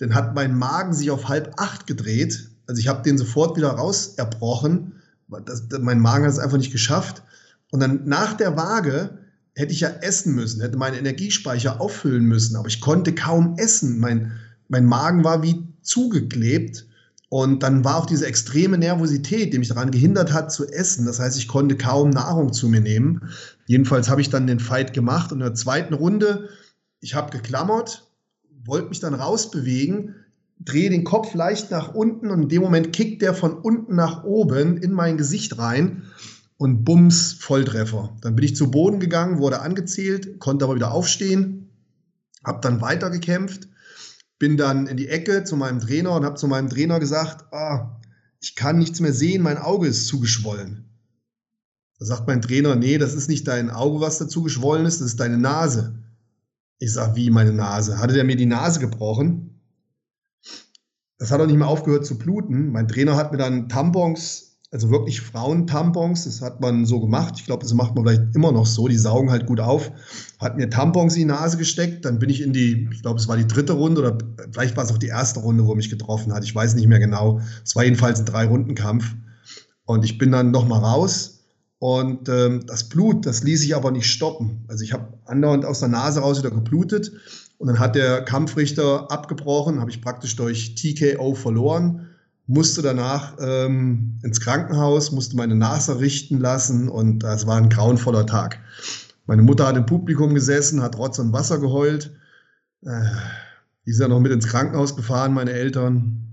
[0.00, 2.48] dann hat mein Magen sich auf halb acht gedreht.
[2.66, 4.92] Also ich habe den sofort wieder raus erbrochen.
[5.44, 7.22] Das, mein Magen hat es einfach nicht geschafft.
[7.70, 9.18] Und dann nach der Waage
[9.54, 13.98] hätte ich ja essen müssen, hätte meinen Energiespeicher auffüllen müssen, aber ich konnte kaum essen.
[13.98, 14.32] Mein,
[14.68, 16.86] mein Magen war wie zugeklebt.
[17.30, 21.06] Und dann war auch diese extreme Nervosität, die mich daran gehindert hat zu essen.
[21.06, 23.30] Das heißt, ich konnte kaum Nahrung zu mir nehmen.
[23.66, 26.48] Jedenfalls habe ich dann den Fight gemacht und in der zweiten Runde,
[27.00, 28.10] ich habe geklammert,
[28.64, 30.16] wollte mich dann rausbewegen,
[30.58, 34.24] drehe den Kopf leicht nach unten und in dem Moment kickt der von unten nach
[34.24, 36.02] oben in mein Gesicht rein
[36.56, 38.16] und bums, Volltreffer.
[38.22, 41.70] Dann bin ich zu Boden gegangen, wurde angezählt, konnte aber wieder aufstehen,
[42.44, 43.68] habe dann weitergekämpft,
[44.40, 48.00] bin dann in die Ecke zu meinem Trainer und habe zu meinem Trainer gesagt, ah,
[48.40, 50.88] ich kann nichts mehr sehen, mein Auge ist zugeschwollen.
[51.98, 55.08] Da sagt mein Trainer, nee, das ist nicht dein Auge, was dazu geschwollen ist, das
[55.08, 56.02] ist deine Nase.
[56.78, 57.98] Ich sag, wie meine Nase?
[57.98, 59.60] Hatte der mir die Nase gebrochen?
[61.18, 62.72] Das hat auch nicht mehr aufgehört zu bluten.
[62.72, 67.34] Mein Trainer hat mir dann Tampons, also wirklich Frauentampons, das hat man so gemacht.
[67.38, 68.86] Ich glaube, das macht man vielleicht immer noch so.
[68.86, 69.90] Die saugen halt gut auf.
[70.38, 72.04] Hat mir Tampons in die Nase gesteckt.
[72.04, 74.18] Dann bin ich in die, ich glaube, es war die dritte Runde oder
[74.52, 76.44] vielleicht war es auch die erste Runde, wo er mich getroffen hat.
[76.44, 77.40] Ich weiß nicht mehr genau.
[77.64, 79.16] Es war jedenfalls ein Drei-Runden-Kampf.
[79.86, 81.40] Und ich bin dann nochmal raus
[81.80, 84.66] und ähm, das Blut, das ließ sich aber nicht stoppen.
[84.68, 87.10] Also ich habe andauernd aus der Nase raus wieder geblutet.
[87.58, 92.09] Und dann hat der Kampfrichter abgebrochen, habe ich praktisch durch TKO verloren,
[92.50, 98.26] musste danach ähm, ins Krankenhaus, musste meine Nase richten lassen und das war ein grauenvoller
[98.26, 98.58] Tag.
[99.26, 102.10] Meine Mutter hat im Publikum gesessen, hat Rotz und Wasser geheult.
[102.84, 103.04] Äh,
[103.86, 106.26] die sind dann noch mit ins Krankenhaus gefahren, meine Eltern.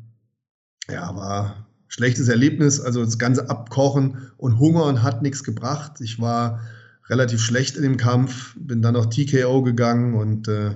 [0.89, 2.81] Ja, war schlechtes Erlebnis.
[2.81, 6.01] Also das ganze Abkochen und Hungern hat nichts gebracht.
[6.01, 6.61] Ich war
[7.09, 10.75] relativ schlecht in dem Kampf, bin dann noch TKO gegangen und äh,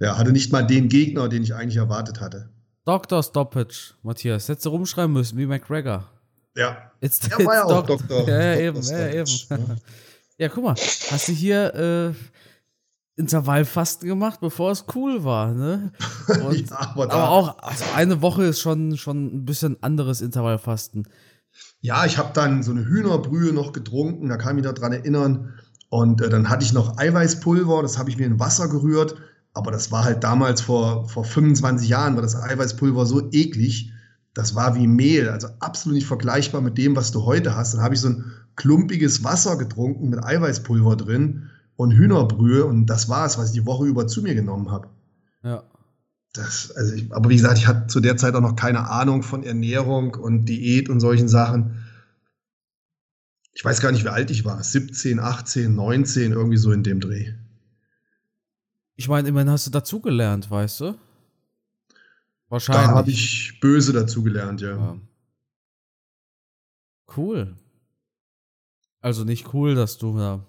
[0.00, 2.51] ja, hatte nicht mal den Gegner, den ich eigentlich erwartet hatte.
[2.84, 3.22] Dr.
[3.22, 4.48] Stoppage, Matthias.
[4.48, 6.08] Hättest du rumschreiben müssen wie McGregor.
[6.56, 6.90] Ja.
[7.00, 8.28] It's, er war ja auch Doktor.
[8.28, 9.30] Ja, ja, eben, ja, eben.
[10.38, 12.14] ja, guck mal, hast du hier äh,
[13.16, 15.92] Intervallfasten gemacht, bevor es cool war, ne?
[16.44, 21.08] Und, ja, aber, aber, auch also eine Woche ist schon, schon ein bisschen anderes Intervallfasten.
[21.80, 25.54] Ja, ich habe dann so eine Hühnerbrühe noch getrunken, da kann ich mich daran erinnern.
[25.88, 29.16] Und äh, dann hatte ich noch Eiweißpulver, das habe ich mir in Wasser gerührt.
[29.54, 33.92] Aber das war halt damals vor, vor 25 Jahren, war das Eiweißpulver so eklig.
[34.34, 37.74] Das war wie Mehl, also absolut nicht vergleichbar mit dem, was du heute hast.
[37.74, 43.08] Dann habe ich so ein klumpiges Wasser getrunken mit Eiweißpulver drin und Hühnerbrühe und das
[43.08, 44.88] war es, was ich die Woche über zu mir genommen habe.
[45.42, 45.64] Ja.
[46.32, 49.22] Das, also ich, aber wie gesagt, ich hatte zu der Zeit auch noch keine Ahnung
[49.22, 51.84] von Ernährung und Diät und solchen Sachen.
[53.52, 54.62] Ich weiß gar nicht, wie alt ich war.
[54.62, 57.34] 17, 18, 19, irgendwie so in dem Dreh.
[59.02, 60.98] Ich meine, immerhin hast du dazugelernt, weißt du?
[62.48, 62.86] Wahrscheinlich.
[62.86, 64.76] Da habe ich böse dazugelernt, ja.
[64.76, 64.96] ja.
[67.16, 67.56] Cool.
[69.00, 70.46] Also nicht cool, dass du da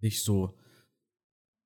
[0.00, 0.58] nicht so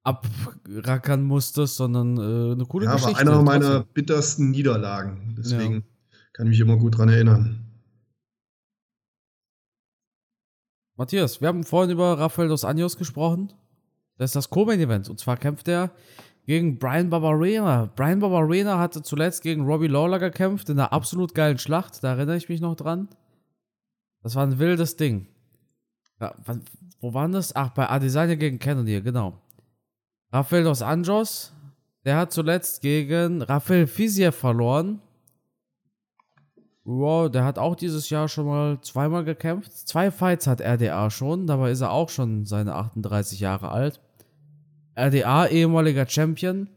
[0.03, 3.15] abrackern musstest, sondern äh, eine coole ja, Geschichte.
[3.15, 5.37] Ja, einer meiner bittersten Niederlagen.
[5.39, 5.83] Deswegen ja.
[6.35, 7.65] kann ich mich immer gut dran erinnern.
[10.97, 13.55] Matthias, wir haben vorhin über Rafael dos Anjos gesprochen.
[14.21, 15.09] Das ist das Co-Main-Event.
[15.09, 15.93] Und zwar kämpft er
[16.45, 17.91] gegen Brian Barbarena.
[17.97, 22.05] Brian Barbarena hatte zuletzt gegen Robbie Lawler gekämpft in einer absolut geilen Schlacht.
[22.05, 23.09] Da erinnere ich mich noch dran.
[24.23, 25.27] Das war ein wildes Ding.
[26.21, 26.35] Ja,
[27.01, 27.57] wo waren das?
[27.57, 29.41] Ach, bei Adesanya gegen Cannonier, genau.
[30.31, 31.55] Rafael dos Anjos,
[32.05, 35.01] der hat zuletzt gegen Rafael Fiziev verloren.
[36.85, 39.73] Wow, der hat auch dieses Jahr schon mal zweimal gekämpft.
[39.73, 43.99] Zwei Fights hat RDA schon, dabei ist er auch schon seine 38 Jahre alt.
[44.97, 46.69] RDA, ehemaliger Champion,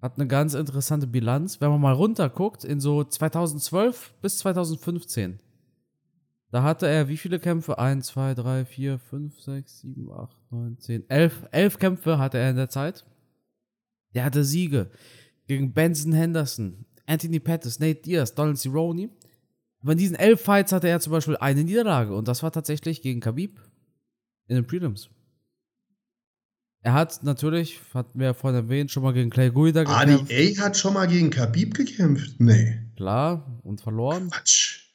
[0.00, 1.60] hat eine ganz interessante Bilanz.
[1.60, 5.40] Wenn man mal runterguckt, in so 2012 bis 2015
[6.50, 7.78] da hatte er wie viele Kämpfe?
[7.78, 11.48] 1, 2, 3, 4, 5, 6, 7, 8, 9, 10, 11.
[11.50, 13.04] 11 Kämpfe hatte er in der Zeit.
[14.14, 14.90] Der hatte Siege
[15.46, 19.10] gegen Benson Henderson, Anthony Pettis, Nate Diaz, Donald Cerrone.
[19.82, 23.02] Aber in diesen elf Fights hatte er zum Beispiel eine Niederlage und das war tatsächlich
[23.02, 23.60] gegen Khabib
[24.48, 25.10] in den Prelims.
[26.86, 30.32] Er hat natürlich, hatten wir ja vorhin erwähnt, schon mal gegen Clay Guida gekämpft.
[30.32, 32.38] ADA hat schon mal gegen Khabib gekämpft?
[32.38, 32.80] Nee.
[32.94, 34.30] Klar, und verloren.
[34.30, 34.92] Quatsch.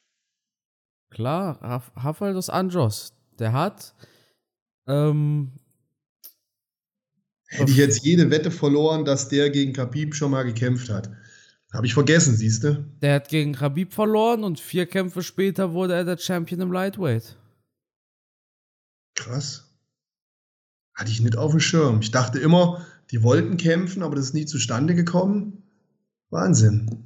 [1.10, 1.58] Klar,
[1.94, 3.94] Rafael dos Anjos, der hat.
[4.86, 5.52] Ähm,
[7.48, 11.10] Hätte ich jetzt jede Wette verloren, dass der gegen Khabib schon mal gekämpft hat.
[11.74, 12.90] Habe ich vergessen, siehst du?
[13.02, 17.36] Der hat gegen Khabib verloren und vier Kämpfe später wurde er der Champion im Lightweight.
[19.14, 19.71] Krass.
[20.94, 22.00] Hatte ich nicht auf dem Schirm.
[22.00, 25.62] Ich dachte immer, die wollten kämpfen, aber das ist nie zustande gekommen.
[26.30, 27.04] Wahnsinn.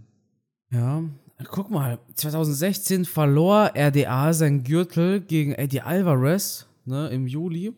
[0.70, 1.02] Ja,
[1.44, 7.74] Guck mal, 2016 verlor RDA sein Gürtel gegen Eddie Alvarez, ne, im Juli.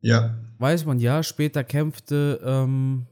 [0.00, 0.36] Ja.
[0.58, 3.06] Weiß man ja, später kämpfte ähm,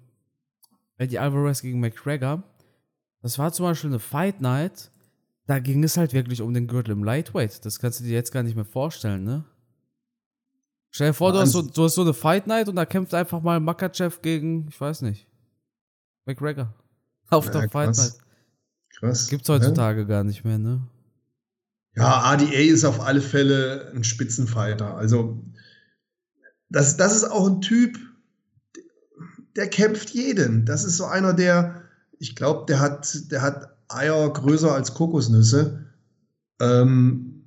[0.98, 2.42] Eddie Alvarez gegen McGregor.
[3.22, 4.90] Das war zum Beispiel eine Fight Night.
[5.46, 7.64] Da ging es halt wirklich um den Gürtel im Lightweight.
[7.64, 9.44] Das kannst du dir jetzt gar nicht mehr vorstellen, ne?
[10.90, 13.14] Stell dir vor, du hast, so, du hast so eine Fight Night und da kämpft
[13.14, 15.27] einfach mal Makachev gegen, ich weiß nicht,
[16.24, 16.74] McGregor.
[17.31, 18.14] Auf ja, der Fight Night.
[18.98, 19.29] Krass.
[19.29, 20.07] Gibt's heutzutage ja?
[20.07, 20.83] gar nicht mehr, ne?
[21.94, 24.96] Ja, ADA ist auf alle Fälle ein Spitzenfighter.
[24.96, 25.42] Also,
[26.68, 27.98] das, das ist auch ein Typ,
[29.57, 30.64] der kämpft jeden.
[30.64, 31.83] Das ist so einer, der,
[32.18, 35.87] ich glaube, der hat, der hat Eier größer als Kokosnüsse.
[36.61, 37.44] Ähm,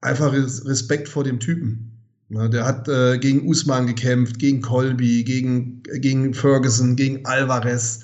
[0.00, 1.95] einfach Respekt vor dem Typen.
[2.28, 8.00] Der hat äh, gegen Usman gekämpft, gegen Colby, gegen, gegen Ferguson, gegen Alvarez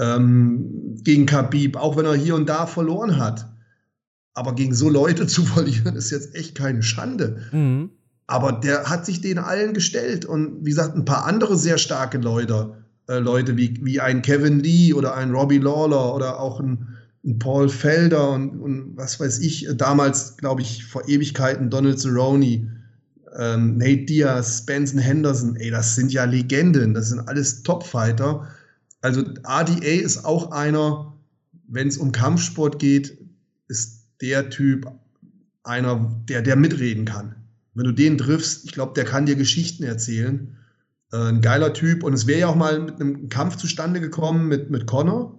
[0.00, 3.46] ähm, gegen Khabib, auch wenn er hier und da verloren hat.
[4.34, 7.42] Aber gegen so Leute zu verlieren, ist jetzt echt keine Schande.
[7.52, 7.90] Mhm.
[8.26, 10.24] Aber der hat sich den allen gestellt.
[10.24, 14.60] Und wie gesagt, ein paar andere sehr starke Leute, äh, Leute wie, wie ein Kevin
[14.60, 16.86] Lee oder ein Robbie Lawler oder auch ein,
[17.24, 22.79] ein Paul Felder und, und, was weiß ich, damals, glaube ich, vor Ewigkeiten Donald Cerrone,
[23.38, 28.48] ähm, Nate Diaz, Benson Henderson, ey, das sind ja Legenden, das sind alles Topfighter.
[29.00, 31.14] Also ADA ist auch einer,
[31.68, 33.18] wenn es um Kampfsport geht,
[33.68, 34.90] ist der Typ
[35.62, 37.36] einer, der, der mitreden kann.
[37.74, 40.56] Wenn du den triffst, ich glaube, der kann dir Geschichten erzählen.
[41.12, 42.02] Äh, ein geiler Typ.
[42.02, 45.38] Und es wäre ja auch mal mit einem Kampf zustande gekommen mit, mit Connor.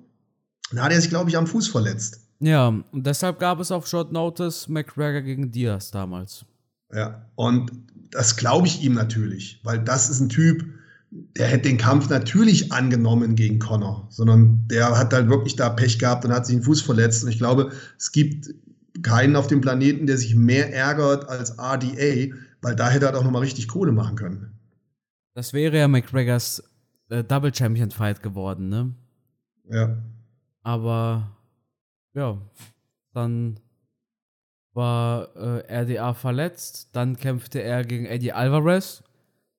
[0.71, 2.21] Da hat er sich, glaube ich, am Fuß verletzt.
[2.39, 6.45] Ja, und deshalb gab es auf Short Notice McGregor gegen Diaz damals.
[6.93, 7.71] Ja, und
[8.11, 10.65] das glaube ich ihm natürlich, weil das ist ein Typ,
[11.11, 15.99] der hätte den Kampf natürlich angenommen gegen Connor, sondern der hat halt wirklich da Pech
[15.99, 17.23] gehabt und hat sich den Fuß verletzt.
[17.23, 18.53] Und ich glaube, es gibt
[19.01, 23.23] keinen auf dem Planeten, der sich mehr ärgert als RDA, weil da hätte er doch
[23.23, 24.51] nochmal richtig Kohle machen können.
[25.33, 26.63] Das wäre ja McGregors
[27.09, 28.93] äh, Double Champion Fight geworden, ne?
[29.69, 29.97] Ja.
[30.63, 31.37] Aber
[32.13, 32.37] ja,
[33.13, 33.59] dann
[34.73, 39.03] war äh, RDA verletzt, dann kämpfte er gegen Eddie Alvarez,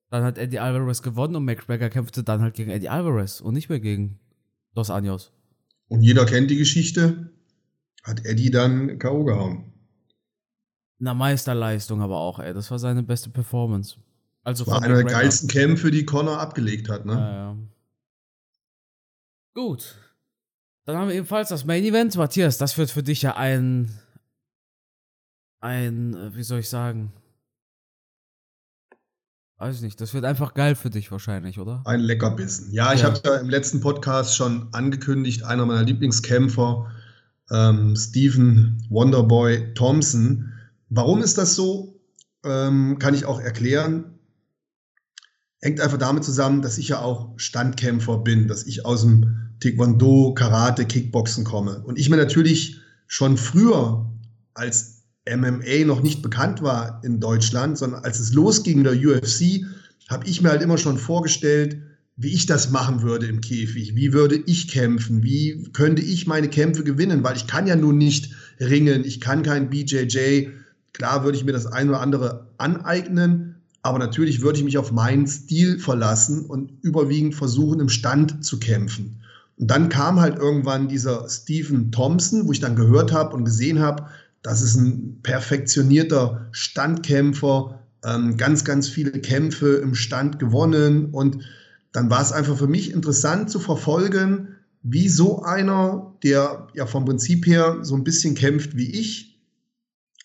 [0.09, 3.69] dann hat Eddie Alvarez gewonnen und McGregor kämpfte dann halt gegen Eddie Alvarez und nicht
[3.69, 4.19] mehr gegen
[4.73, 5.31] Dos Anjos.
[5.87, 7.31] Und jeder kennt die Geschichte,
[8.03, 9.23] hat Eddie dann K.O.
[9.23, 9.73] gehauen.
[10.99, 12.53] Na, Meisterleistung aber auch, ey.
[12.53, 13.97] Das war seine beste Performance.
[14.43, 17.13] Also war einer der geilsten Kämpfe, die Connor abgelegt hat, ne?
[17.13, 17.57] Ja, ja.
[19.53, 19.95] Gut.
[20.85, 22.15] Dann haben wir ebenfalls das Main Event.
[22.15, 23.89] Matthias, das wird für dich ja ein.
[25.63, 27.13] Ein, äh, wie soll ich sagen?
[29.57, 30.01] Weiß ich nicht.
[30.01, 31.81] Das wird einfach geil für dich wahrscheinlich, oder?
[31.85, 32.73] Ein Leckerbissen.
[32.73, 33.07] Ja, ich ja.
[33.07, 36.91] habe ja im letzten Podcast schon angekündigt, einer meiner Lieblingskämpfer,
[37.49, 40.51] ähm, Stephen Wonderboy Thompson.
[40.89, 41.97] Warum ist das so?
[42.43, 44.19] Ähm, kann ich auch erklären.
[45.61, 50.33] Hängt einfach damit zusammen, dass ich ja auch Standkämpfer bin, dass ich aus dem Taekwondo,
[50.33, 51.81] Karate, Kickboxen komme.
[51.85, 54.11] Und ich mir natürlich schon früher,
[54.53, 59.65] als MMA noch nicht bekannt war in Deutschland, sondern als es losging in der UFC,
[60.09, 61.77] habe ich mir halt immer schon vorgestellt,
[62.15, 63.95] wie ich das machen würde im Käfig.
[63.95, 65.23] Wie würde ich kämpfen?
[65.23, 67.23] Wie könnte ich meine Kämpfe gewinnen?
[67.23, 69.03] Weil ich kann ja nun nicht ringen.
[69.05, 70.49] Ich kann kein BJJ.
[70.91, 74.91] Klar würde ich mir das ein oder andere aneignen, aber natürlich würde ich mich auf
[74.91, 79.19] meinen Stil verlassen und überwiegend versuchen, im Stand zu kämpfen.
[79.57, 83.79] Und dann kam halt irgendwann dieser Stephen Thompson, wo ich dann gehört habe und gesehen
[83.79, 84.07] habe,
[84.43, 91.11] das ist ein perfektionierter Standkämpfer, ähm, ganz, ganz viele Kämpfe im Stand gewonnen.
[91.11, 91.45] Und
[91.93, 94.49] dann war es einfach für mich interessant zu verfolgen,
[94.83, 99.39] wie so einer, der ja vom Prinzip her so ein bisschen kämpft wie ich,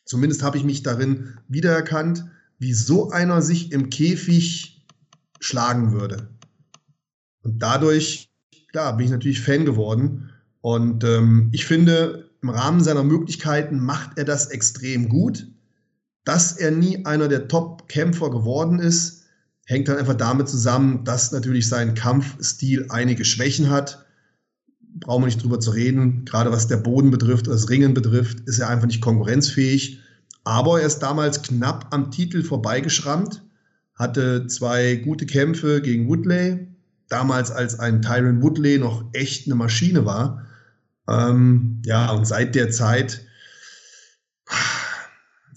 [0.05, 2.25] zumindest habe ich mich darin wiedererkannt,
[2.59, 4.85] wie so einer sich im Käfig
[5.39, 6.29] schlagen würde.
[7.43, 8.33] Und dadurch,
[8.73, 10.31] klar, bin ich natürlich Fan geworden.
[10.61, 15.47] Und ähm, ich finde, im Rahmen seiner Möglichkeiten macht er das extrem gut.
[16.25, 19.25] Dass er nie einer der Top-Kämpfer geworden ist,
[19.65, 24.07] hängt dann einfach damit zusammen, dass natürlich sein Kampfstil einige Schwächen hat.
[25.01, 26.25] Brauchen wir nicht drüber zu reden.
[26.25, 30.01] Gerade was der Boden betrifft, das Ringen betrifft, ist er einfach nicht konkurrenzfähig.
[30.45, 33.43] Aber er ist damals knapp am Titel vorbeigeschrammt,
[33.95, 36.69] hatte zwei gute Kämpfe gegen Woodley,
[37.09, 40.47] damals als ein Tyron Woodley noch echt eine Maschine war.
[41.09, 43.23] Ähm, ja, und seit der Zeit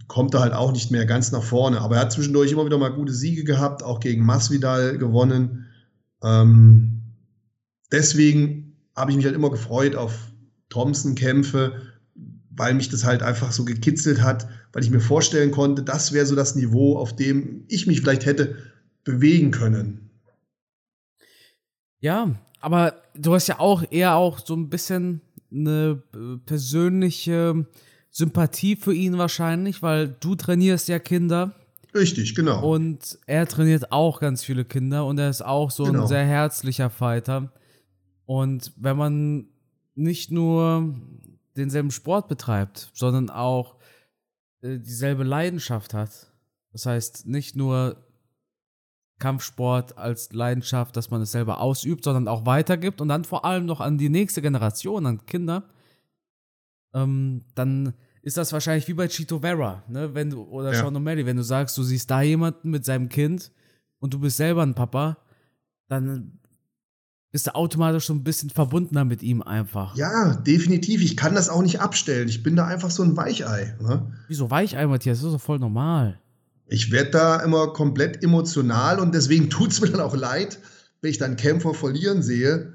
[0.08, 1.82] kommt er halt auch nicht mehr ganz nach vorne.
[1.82, 5.68] Aber er hat zwischendurch immer wieder mal gute Siege gehabt, auch gegen Masvidal gewonnen.
[6.24, 7.02] Ähm,
[7.92, 10.32] deswegen habe ich mich halt immer gefreut auf
[10.70, 11.82] Thompson-Kämpfe,
[12.50, 16.26] weil mich das halt einfach so gekitzelt hat, weil ich mir vorstellen konnte, das wäre
[16.26, 18.58] so das Niveau, auf dem ich mich vielleicht hätte
[19.04, 20.10] bewegen können.
[22.00, 27.66] Ja, aber du hast ja auch eher auch so ein bisschen eine äh, persönliche
[28.10, 31.56] Sympathie für ihn wahrscheinlich, weil du trainierst ja Kinder.
[31.94, 32.66] Richtig, genau.
[32.66, 36.02] Und er trainiert auch ganz viele Kinder und er ist auch so genau.
[36.02, 37.52] ein sehr herzlicher Fighter.
[38.26, 39.48] Und wenn man
[39.96, 40.96] nicht nur
[41.56, 43.76] denselben Sport betreibt, sondern auch
[44.62, 46.32] äh, dieselbe Leidenschaft hat.
[46.72, 47.98] Das heißt, nicht nur
[49.22, 53.66] Kampfsport als Leidenschaft, dass man es selber ausübt, sondern auch weitergibt und dann vor allem
[53.66, 55.64] noch an die nächste Generation, an Kinder,
[56.94, 60.14] ähm, dann ist das wahrscheinlich wie bei Chito Vera, ne?
[60.14, 60.80] Wenn du, oder ja.
[60.80, 63.52] Sean O'Malley, wenn du sagst, du siehst da jemanden mit seinem Kind
[64.00, 65.18] und du bist selber ein Papa,
[65.88, 66.40] dann
[67.32, 69.96] bist du automatisch so ein bisschen verbundener mit ihm einfach.
[69.96, 71.02] Ja, definitiv.
[71.02, 72.28] Ich kann das auch nicht abstellen.
[72.28, 73.76] Ich bin da einfach so ein Weichei.
[73.80, 74.12] Ne?
[74.28, 75.20] Wieso Weichei, Matthias?
[75.20, 76.20] Das ist doch voll normal.
[76.72, 80.58] Ich werde da immer komplett emotional und deswegen tut es mir dann auch leid,
[81.02, 82.72] wenn ich dann Kämpfer verlieren sehe,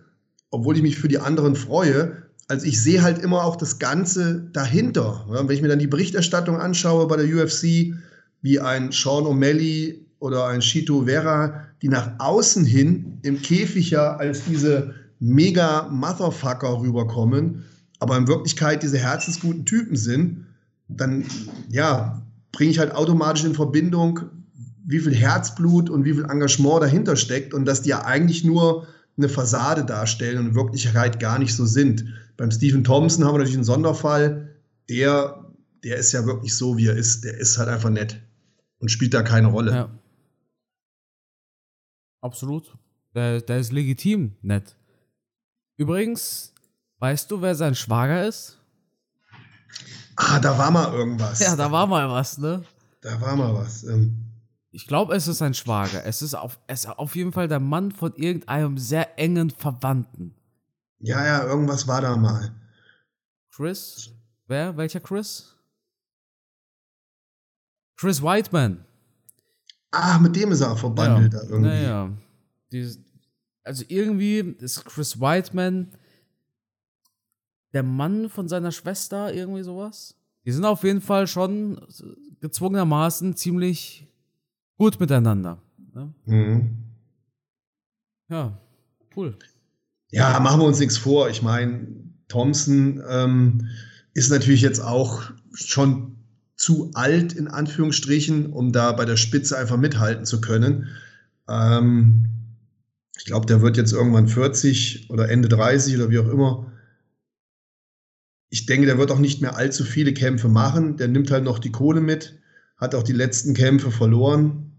[0.51, 2.25] obwohl ich mich für die anderen freue.
[2.47, 5.25] Also ich sehe halt immer auch das Ganze dahinter.
[5.31, 7.95] Wenn ich mir dann die Berichterstattung anschaue bei der UFC,
[8.43, 14.17] wie ein Sean O'Malley oder ein Shito Vera, die nach außen hin im Käfig ja
[14.17, 17.65] als diese mega Motherfucker rüberkommen,
[17.99, 20.45] aber in Wirklichkeit diese herzensguten Typen sind,
[20.87, 21.25] dann
[21.71, 22.26] ja,
[22.57, 24.31] bringe ich halt automatisch in Verbindung,
[24.87, 28.87] wie viel Herzblut und wie viel Engagement dahinter steckt und dass die ja eigentlich nur
[29.19, 32.07] eine Fassade darstellen und in Wirklichkeit gar nicht so sind.
[32.39, 34.57] Beim Stephen Thompson haben wir natürlich einen Sonderfall,
[34.89, 35.53] der,
[35.85, 37.25] der ist ja wirklich so, wie er ist.
[37.25, 38.23] Der ist halt einfach nett
[38.79, 39.73] und spielt da keine Rolle.
[39.73, 39.91] Ja.
[42.23, 42.75] Absolut.
[43.15, 44.77] Der, der ist legitim nett.
[45.77, 46.55] Übrigens,
[47.01, 48.59] weißt du, wer sein Schwager ist?
[50.17, 51.41] Ah, da war mal irgendwas.
[51.41, 52.65] Ja, da war mal was, ne?
[53.03, 53.85] Da war mal was.
[53.85, 54.25] Ähm.
[54.71, 56.05] Ich glaube, es ist sein Schwager.
[56.05, 60.35] Es ist, auf, es ist auf jeden Fall der Mann von irgendeinem sehr engen Verwandten.
[60.99, 62.55] Ja, ja, irgendwas war da mal.
[63.51, 64.11] Chris?
[64.47, 64.77] Wer?
[64.77, 65.57] Welcher Chris?
[67.97, 68.85] Chris Whiteman.
[69.91, 71.39] Ah, mit dem ist er verbandelt ja.
[71.41, 71.69] da irgendwie.
[71.69, 72.11] Naja.
[72.73, 72.97] Die,
[73.65, 75.93] also irgendwie ist Chris Whiteman
[77.77, 80.15] der Mann von seiner Schwester, irgendwie sowas.
[80.47, 81.79] Die sind auf jeden Fall schon
[82.41, 84.07] gezwungenermaßen ziemlich
[84.79, 85.61] gut miteinander.
[85.95, 86.15] Ne?
[86.25, 86.77] Mhm.
[88.31, 88.59] Ja,
[89.15, 89.37] cool.
[90.11, 91.29] Ja, machen wir uns nichts vor.
[91.29, 91.87] Ich meine,
[92.29, 93.69] Thompson ähm,
[94.15, 95.21] ist natürlich jetzt auch
[95.53, 96.17] schon
[96.57, 100.89] zu alt, in Anführungsstrichen, um da bei der Spitze einfach mithalten zu können.
[101.47, 102.25] Ähm,
[103.19, 106.73] ich glaube, der wird jetzt irgendwann 40 oder Ende 30 oder wie auch immer.
[108.49, 110.97] Ich denke, der wird auch nicht mehr allzu viele Kämpfe machen.
[110.97, 112.41] Der nimmt halt noch die Kohle mit,
[112.77, 114.73] hat auch die letzten Kämpfe verloren.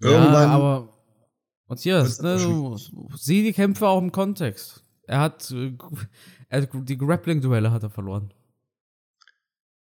[0.00, 0.32] Irgendwann.
[0.32, 0.98] Ja, aber
[1.68, 2.76] Matthias, ne, du,
[3.16, 4.84] sieh die Kämpfe auch im Kontext.
[5.06, 5.76] Er hat, äh,
[6.48, 8.32] er, die Grappling-Duelle hat er verloren.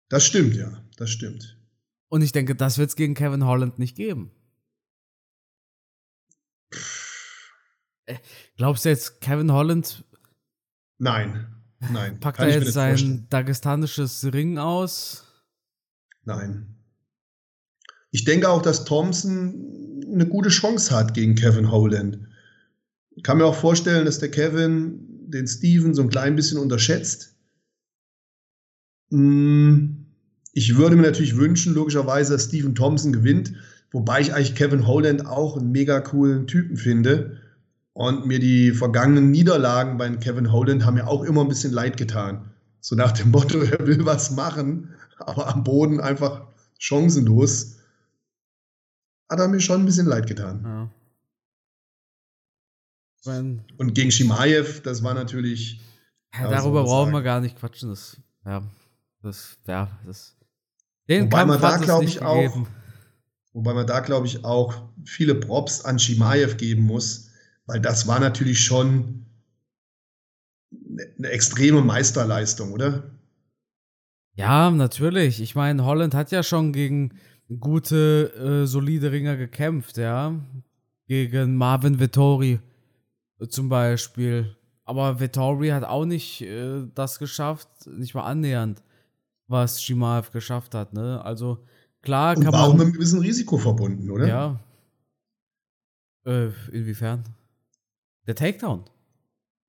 [0.09, 1.59] Das stimmt, ja, das stimmt.
[2.09, 4.33] Und ich denke, das wird es gegen Kevin Holland nicht geben.
[8.07, 8.17] Äh,
[8.57, 10.05] glaubst du jetzt, Kevin Holland?
[10.99, 11.58] Nein,
[11.93, 12.21] nein.
[12.21, 13.27] Packt er jetzt sein vorstellen.
[13.31, 15.25] dagestanisches Ring aus?
[16.25, 16.75] Nein.
[18.11, 22.21] Ich denke auch, dass Thompson eine gute Chance hat gegen Kevin Holland.
[23.15, 27.35] Ich kann mir auch vorstellen, dass der Kevin den Steven so ein klein bisschen unterschätzt.
[29.11, 30.07] Hm,
[30.53, 33.53] ich würde mir natürlich wünschen, logischerweise, dass Steven Thompson gewinnt,
[33.91, 37.41] wobei ich eigentlich Kevin Holland auch einen mega coolen Typen finde.
[37.99, 41.97] Und mir die vergangenen Niederlagen bei Kevin Holland haben mir auch immer ein bisschen leid
[41.97, 42.55] getan.
[42.79, 46.47] So nach dem Motto, er will was machen, aber am Boden einfach
[46.79, 47.79] chancenlos.
[49.29, 50.63] Hat er mir schon ein bisschen leid getan.
[50.65, 50.91] Ja.
[53.25, 55.81] Wenn, und gegen Shimaev, das war natürlich.
[56.35, 57.89] Ja, darüber brauchen wir gar nicht quatschen.
[57.89, 58.63] Das, ja,
[59.23, 60.37] das, ja, das.
[61.09, 62.65] Den wobei Kampf man da, glaube ich, auch.
[63.53, 67.28] Wobei man da, glaube ich, auch viele Props an Shimaev geben muss,
[67.69, 69.27] weil das war natürlich schon
[71.19, 73.11] eine extreme Meisterleistung, oder?
[74.35, 75.41] Ja, natürlich.
[75.41, 77.13] Ich meine, Holland hat ja schon gegen
[77.61, 78.33] gute,
[78.65, 80.35] äh, solide Ringer gekämpft, ja.
[81.07, 82.61] Gegen Marvin Vittori
[83.49, 84.57] zum Beispiel.
[84.85, 88.83] Aber Vettori hat auch nicht äh, das geschafft, nicht mal annähernd,
[89.47, 90.95] was Shimaev geschafft hat.
[90.95, 91.23] Ne?
[91.25, 91.65] Also
[92.03, 92.71] klar kann Und war man.
[92.71, 94.27] auch mit einem gewissen Risiko verbunden, oder?
[94.27, 94.61] Ja.
[96.27, 97.25] Äh, inwiefern?
[98.29, 98.85] Der Takedown.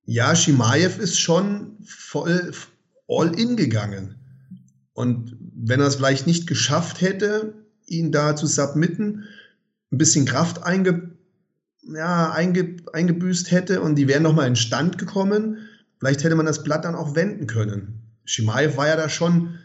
[0.06, 2.52] Ja, Shimaev ist schon voll
[3.08, 4.16] all in gegangen.
[4.94, 7.54] Und wenn er es vielleicht nicht geschafft hätte,
[7.88, 9.24] ihn da zu submitten,
[9.92, 11.10] ein bisschen Kraft einge
[11.96, 15.58] ja, einge, eingebüßt hätte und die wären nochmal in Stand gekommen,
[15.98, 18.02] vielleicht hätte man das Blatt dann auch wenden können.
[18.26, 19.58] Shimaev war ja da schon,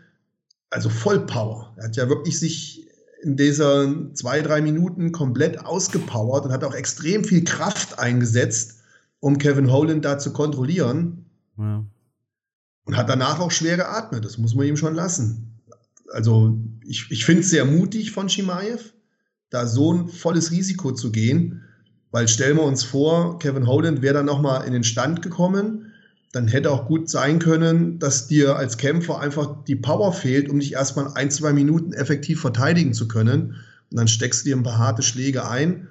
[0.71, 1.75] also voll Power.
[1.77, 2.89] Er hat ja wirklich sich
[3.23, 8.83] in dieser zwei, drei Minuten komplett ausgepowert und hat auch extrem viel Kraft eingesetzt,
[9.25, 11.25] um Kevin Holland da zu kontrollieren.
[11.57, 11.83] Ja.
[12.85, 14.23] Und hat danach auch schwer geatmet.
[14.23, 15.63] Das muss man ihm schon lassen.
[16.13, 18.93] Also, ich, ich finde es sehr mutig von Shimaev,
[19.49, 21.63] da so ein volles Risiko zu gehen.
[22.11, 25.93] Weil stellen wir uns vor, Kevin Holland wäre dann nochmal in den Stand gekommen,
[26.33, 30.61] dann hätte auch gut sein können, dass dir als Kämpfer einfach die Power fehlt, um
[30.61, 33.57] dich erstmal ein, zwei Minuten effektiv verteidigen zu können.
[33.91, 35.89] Und dann steckst du dir ein paar harte Schläge ein.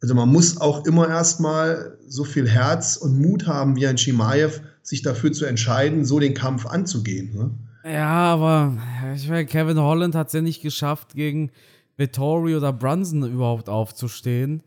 [0.00, 4.60] Also man muss auch immer erstmal so viel Herz und Mut haben wie ein Shimaev,
[4.82, 7.34] sich dafür zu entscheiden, so den Kampf anzugehen.
[7.34, 7.50] Ne?
[7.92, 8.76] Ja, aber
[9.14, 11.50] ich meine, Kevin Holland hat es ja nicht geschafft, gegen
[11.96, 14.62] Vittori oder Brunson überhaupt aufzustehen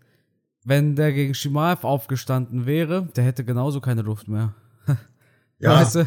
[0.64, 4.54] wenn der gegen Shimaev aufgestanden wäre, der hätte genauso keine Luft mehr.
[5.60, 6.06] ja, weißt du?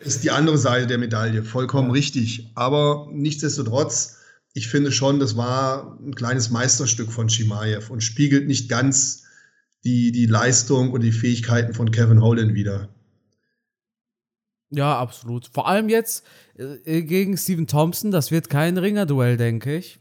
[0.00, 1.94] ist die andere Seite der Medaille, vollkommen ja.
[1.94, 2.50] richtig.
[2.54, 4.18] Aber nichtsdestotrotz,
[4.54, 9.24] ich finde schon, das war ein kleines Meisterstück von Shimaev und spiegelt nicht ganz
[9.82, 12.88] die, die Leistung und die Fähigkeiten von Kevin Holland wieder.
[14.70, 15.50] Ja, absolut.
[15.52, 16.24] Vor allem jetzt
[16.56, 19.98] äh, gegen Steven Thompson, das wird kein Ringer-Duell, denke ich.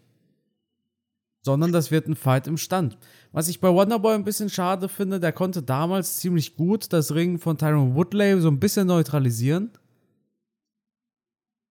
[1.41, 2.97] Sondern das wird ein Fight im Stand.
[3.31, 7.39] Was ich bei Wonderboy ein bisschen schade finde, der konnte damals ziemlich gut das Ring
[7.39, 9.71] von Tyron Woodley so ein bisschen neutralisieren.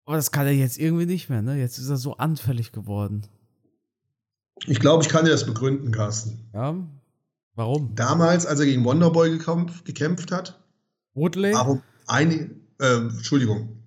[0.09, 1.59] Aber das kann er jetzt irgendwie nicht mehr, ne?
[1.59, 3.27] Jetzt ist er so anfällig geworden.
[4.67, 6.49] Ich glaube, ich kann dir das begründen, Carsten.
[6.55, 6.77] Ja.
[7.55, 7.95] Warum?
[7.95, 10.59] Damals, als er gegen Wonderboy gekämpft, gekämpft hat.
[11.13, 11.53] Woodley?
[11.53, 12.49] Warum eine,
[12.81, 13.83] äh, Entschuldigung.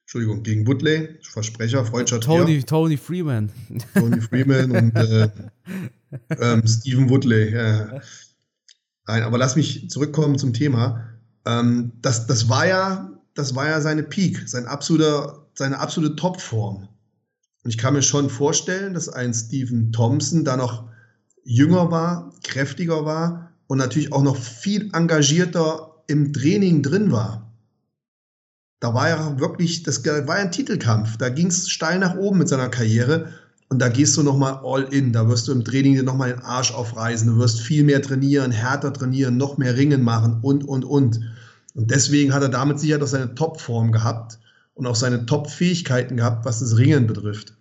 [0.00, 2.24] Entschuldigung, gegen Woodley, Versprecher, Freundschaft.
[2.24, 3.52] Tony, Tony Freeman.
[3.94, 5.30] Tony Freeman und äh,
[6.40, 7.52] ähm, Stephen Woodley.
[7.54, 8.00] Ja.
[9.06, 11.04] Nein, aber lass mich zurückkommen zum Thema.
[11.46, 16.88] Ähm, das, das, war ja, das war ja seine Peak, sein absoluter, seine absolute Topform.
[17.62, 20.84] Und ich kann mir schon vorstellen, dass ein Stephen Thompson da noch
[21.44, 27.52] jünger war, kräftiger war und natürlich auch noch viel engagierter im Training drin war.
[28.80, 31.18] Da war ja wirklich, das war ein Titelkampf.
[31.18, 33.28] Da ging es steil nach oben mit seiner Karriere.
[33.68, 35.12] Und da gehst du nochmal all in.
[35.12, 37.28] Da wirst du im Training dir nochmal den Arsch aufreißen.
[37.28, 41.20] Du wirst viel mehr trainieren, härter trainieren, noch mehr Ringen machen und, und, und.
[41.74, 44.40] Und deswegen hat er damit sicher doch seine Topform gehabt
[44.80, 47.52] und auch seine Top-Fähigkeiten gehabt, was das Ringen betrifft.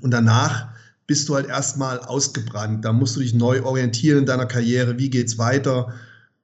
[0.00, 0.68] Und danach
[1.08, 2.84] bist du halt erstmal ausgebrannt.
[2.84, 5.00] Da musst du dich neu orientieren in deiner Karriere.
[5.00, 5.92] Wie geht's weiter?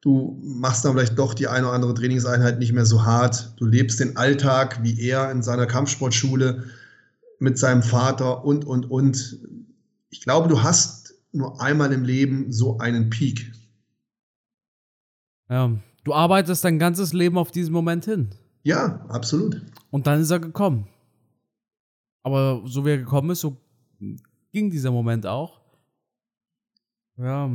[0.00, 3.52] Du machst dann vielleicht doch die eine oder andere Trainingseinheit nicht mehr so hart.
[3.56, 6.64] Du lebst den Alltag wie er in seiner Kampfsportschule
[7.38, 9.38] mit seinem Vater und, und, und.
[10.10, 13.52] Ich glaube, du hast nur einmal im Leben so einen Peak.
[15.48, 15.70] Ja,
[16.02, 18.34] du arbeitest dein ganzes Leben auf diesen Moment hin.
[18.64, 19.62] Ja, absolut.
[19.90, 20.88] Und dann ist er gekommen.
[22.22, 23.56] Aber so wie er gekommen ist, so
[24.50, 25.60] ging dieser Moment auch.
[27.16, 27.50] Ja.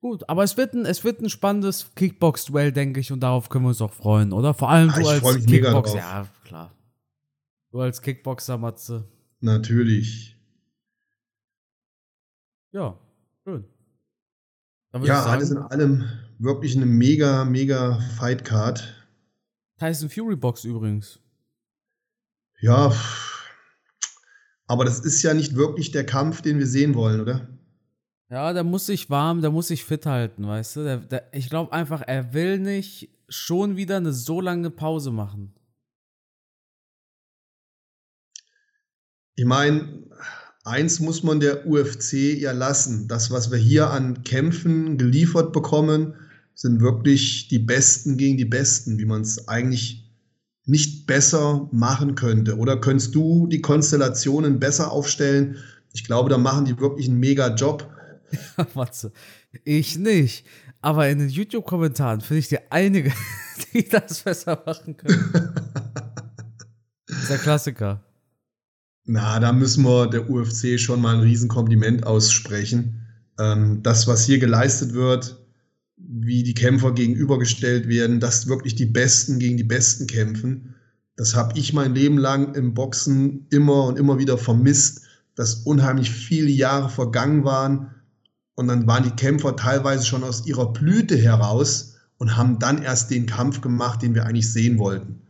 [0.00, 3.64] Gut, aber es wird ein, es wird ein spannendes Kickbox-Duell, denke ich, und darauf können
[3.64, 4.54] wir uns auch freuen, oder?
[4.54, 5.96] Vor allem ja, du als Kickboxer.
[5.98, 6.72] Ja, klar.
[7.70, 9.08] Du als Kickboxer, Matze.
[9.40, 10.36] Natürlich.
[12.72, 12.98] Ja,
[13.44, 13.64] schön.
[15.02, 16.04] Ja, alles in allem
[16.38, 18.97] wirklich eine mega, mega Fight-Card.
[19.78, 21.20] Tyson Fury Box übrigens.
[22.60, 22.92] Ja,
[24.66, 27.48] aber das ist ja nicht wirklich der Kampf, den wir sehen wollen, oder?
[28.30, 30.84] Ja, der muss sich warm, der muss sich fit halten, weißt du?
[30.84, 35.54] Der, der, ich glaube einfach, er will nicht schon wieder eine so lange Pause machen.
[39.34, 40.04] Ich meine,
[40.64, 43.08] eins muss man der UFC ja lassen.
[43.08, 46.14] Das, was wir hier an Kämpfen geliefert bekommen,
[46.58, 50.10] sind wirklich die Besten gegen die Besten, wie man es eigentlich
[50.64, 52.56] nicht besser machen könnte?
[52.58, 55.58] Oder könntest du die Konstellationen besser aufstellen?
[55.92, 57.88] Ich glaube, da machen die wirklich einen mega Job.
[58.32, 59.12] Ja, Matze,
[59.62, 60.44] ich nicht.
[60.80, 63.12] Aber in den YouTube-Kommentaren finde ich dir einige,
[63.72, 65.32] die das besser machen können.
[67.06, 68.02] das ist der Klassiker.
[69.04, 73.06] Na, da müssen wir der UFC schon mal ein Riesenkompliment aussprechen.
[73.38, 75.38] Ähm, das, was hier geleistet wird,
[75.98, 80.74] wie die Kämpfer gegenübergestellt werden, dass wirklich die Besten gegen die Besten kämpfen.
[81.16, 85.02] Das habe ich mein Leben lang im Boxen immer und immer wieder vermisst,
[85.34, 87.94] dass unheimlich viele Jahre vergangen waren
[88.54, 93.10] und dann waren die Kämpfer teilweise schon aus ihrer Blüte heraus und haben dann erst
[93.10, 95.22] den Kampf gemacht, den wir eigentlich sehen wollten.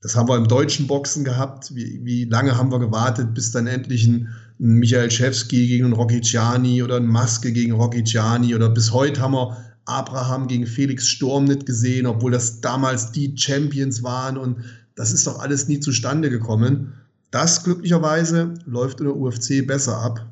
[0.00, 1.74] Das haben wir im deutschen Boxen gehabt.
[1.76, 4.28] Wie, wie lange haben wir gewartet, bis dann endlich ein,
[4.58, 8.92] ein Michael Schewski gegen einen Rocky Ciani oder ein Maske gegen Rocky Ciani oder bis
[8.92, 14.36] heute haben wir Abraham gegen Felix Sturm nicht gesehen, obwohl das damals die Champions waren
[14.36, 14.64] und
[14.94, 16.94] das ist doch alles nie zustande gekommen.
[17.30, 20.30] Das glücklicherweise läuft in der UFC besser ab.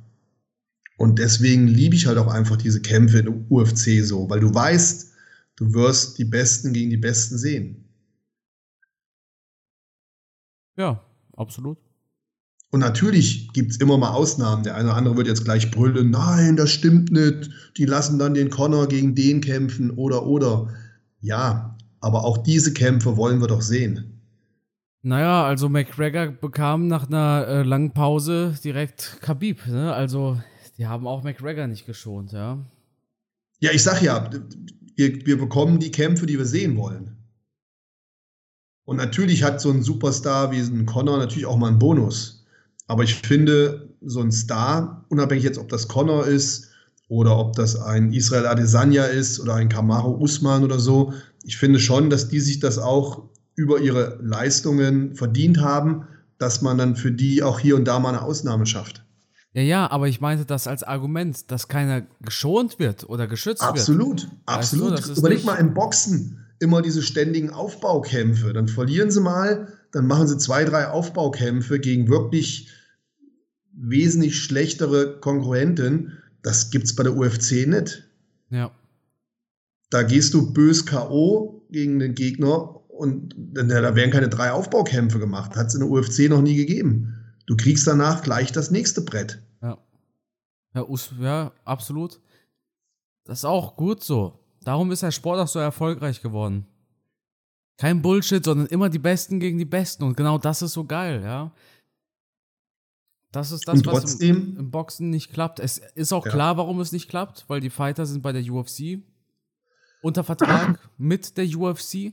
[0.98, 4.54] Und deswegen liebe ich halt auch einfach diese Kämpfe in der UFC so, weil du
[4.54, 5.12] weißt,
[5.56, 7.88] du wirst die Besten gegen die Besten sehen.
[10.76, 11.02] Ja,
[11.36, 11.78] absolut.
[12.70, 14.62] Und natürlich gibt es immer mal Ausnahmen.
[14.62, 17.50] Der eine oder andere wird jetzt gleich brüllen, nein, das stimmt nicht.
[17.76, 20.68] Die lassen dann den Connor gegen den kämpfen oder oder.
[21.20, 24.20] Ja, aber auch diese Kämpfe wollen wir doch sehen.
[25.02, 29.66] Naja, also McGregor bekam nach einer äh, langen Pause direkt Khabib.
[29.66, 29.92] Ne?
[29.92, 30.40] Also
[30.78, 32.58] die haben auch McGregor nicht geschont, ja.
[33.60, 34.30] Ja, ich sag ja,
[34.96, 37.16] wir, wir bekommen die Kämpfe, die wir sehen wollen.
[38.84, 42.39] Und natürlich hat so ein Superstar wie ein Connor natürlich auch mal einen Bonus.
[42.90, 46.70] Aber ich finde, so ein Star, unabhängig jetzt, ob das Connor ist
[47.06, 51.12] oder ob das ein Israel Adesanya ist oder ein Kamaro Usman oder so,
[51.44, 56.02] ich finde schon, dass die sich das auch über ihre Leistungen verdient haben,
[56.38, 59.04] dass man dann für die auch hier und da mal eine Ausnahme schafft.
[59.52, 64.22] Ja, ja, aber ich meinte das als Argument, dass keiner geschont wird oder geschützt absolut,
[64.22, 64.32] wird.
[64.46, 65.18] Absolut, absolut.
[65.18, 68.52] Überleg mal im Boxen immer diese ständigen Aufbaukämpfe.
[68.52, 72.68] Dann verlieren sie mal, dann machen sie zwei, drei Aufbaukämpfe gegen wirklich
[73.80, 76.12] wesentlich schlechtere Konkurrentin.
[76.42, 78.04] Das gibt es bei der UFC nicht.
[78.50, 78.70] Ja.
[79.90, 81.66] Da gehst du bös K.O.
[81.70, 85.56] gegen den Gegner und da werden keine drei Aufbaukämpfe gemacht.
[85.56, 87.16] Hat es in der UFC noch nie gegeben.
[87.46, 89.42] Du kriegst danach gleich das nächste Brett.
[89.62, 89.78] Ja.
[90.74, 90.86] Ja,
[91.20, 92.20] ja, absolut.
[93.24, 94.38] Das ist auch gut so.
[94.62, 96.66] Darum ist der Sport auch so erfolgreich geworden.
[97.78, 100.04] Kein Bullshit, sondern immer die Besten gegen die Besten.
[100.04, 101.52] Und genau das ist so geil, ja.
[103.32, 105.60] Das ist das, was im, im, Boxen nicht klappt.
[105.60, 106.32] Es ist auch ja.
[106.32, 108.98] klar, warum es nicht klappt, weil die Fighter sind bei der UFC
[110.02, 112.12] unter Vertrag mit der UFC.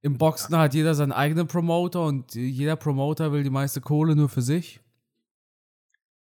[0.00, 4.28] Im Boxen hat jeder seinen eigenen Promoter und jeder Promoter will die meiste Kohle nur
[4.28, 4.80] für sich.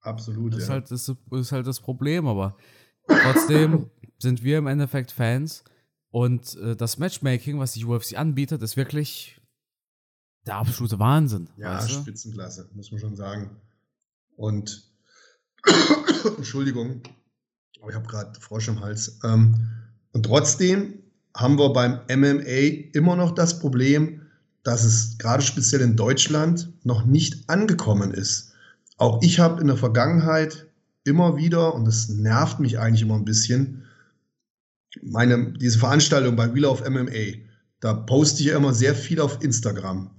[0.00, 0.54] Absolut.
[0.54, 0.74] Das, ist, ja.
[0.74, 2.56] halt, das ist halt das Problem, aber
[3.06, 5.64] trotzdem sind wir im Endeffekt Fans
[6.10, 9.40] und äh, das Matchmaking, was die UFC anbietet, ist wirklich
[10.46, 11.48] der absolute Wahnsinn.
[11.56, 11.86] Ja?
[11.86, 13.60] Spitzenklasse, muss man schon sagen.
[14.40, 14.90] Und
[16.38, 17.02] Entschuldigung,
[17.86, 19.18] ich habe gerade Frosch im Hals.
[19.22, 19.68] Ähm,
[20.12, 20.94] und trotzdem
[21.36, 24.22] haben wir beim MMA immer noch das Problem,
[24.62, 28.54] dass es gerade speziell in Deutschland noch nicht angekommen ist.
[28.96, 30.66] Auch ich habe in der Vergangenheit
[31.04, 33.84] immer wieder, und das nervt mich eigentlich immer ein bisschen,
[35.02, 37.44] meine, diese Veranstaltung bei Wheel of MMA,
[37.80, 40.10] da poste ich ja immer sehr viel auf Instagram.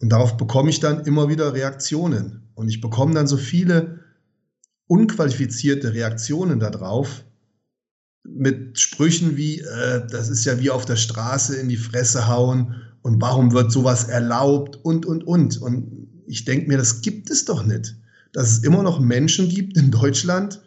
[0.00, 2.48] Und darauf bekomme ich dann immer wieder Reaktionen.
[2.54, 4.00] Und ich bekomme dann so viele
[4.86, 7.24] unqualifizierte Reaktionen darauf
[8.24, 12.74] mit Sprüchen wie, äh, das ist ja wie auf der Straße in die Fresse hauen
[13.02, 15.60] und warum wird sowas erlaubt und, und, und.
[15.60, 17.96] Und ich denke mir, das gibt es doch nicht.
[18.32, 20.60] Dass es immer noch Menschen gibt in Deutschland,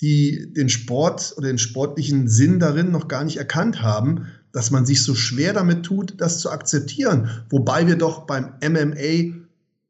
[0.00, 4.86] die den Sport oder den sportlichen Sinn darin noch gar nicht erkannt haben, dass man
[4.86, 7.44] sich so schwer damit tut, das zu akzeptieren.
[7.50, 9.36] Wobei wir doch beim MMA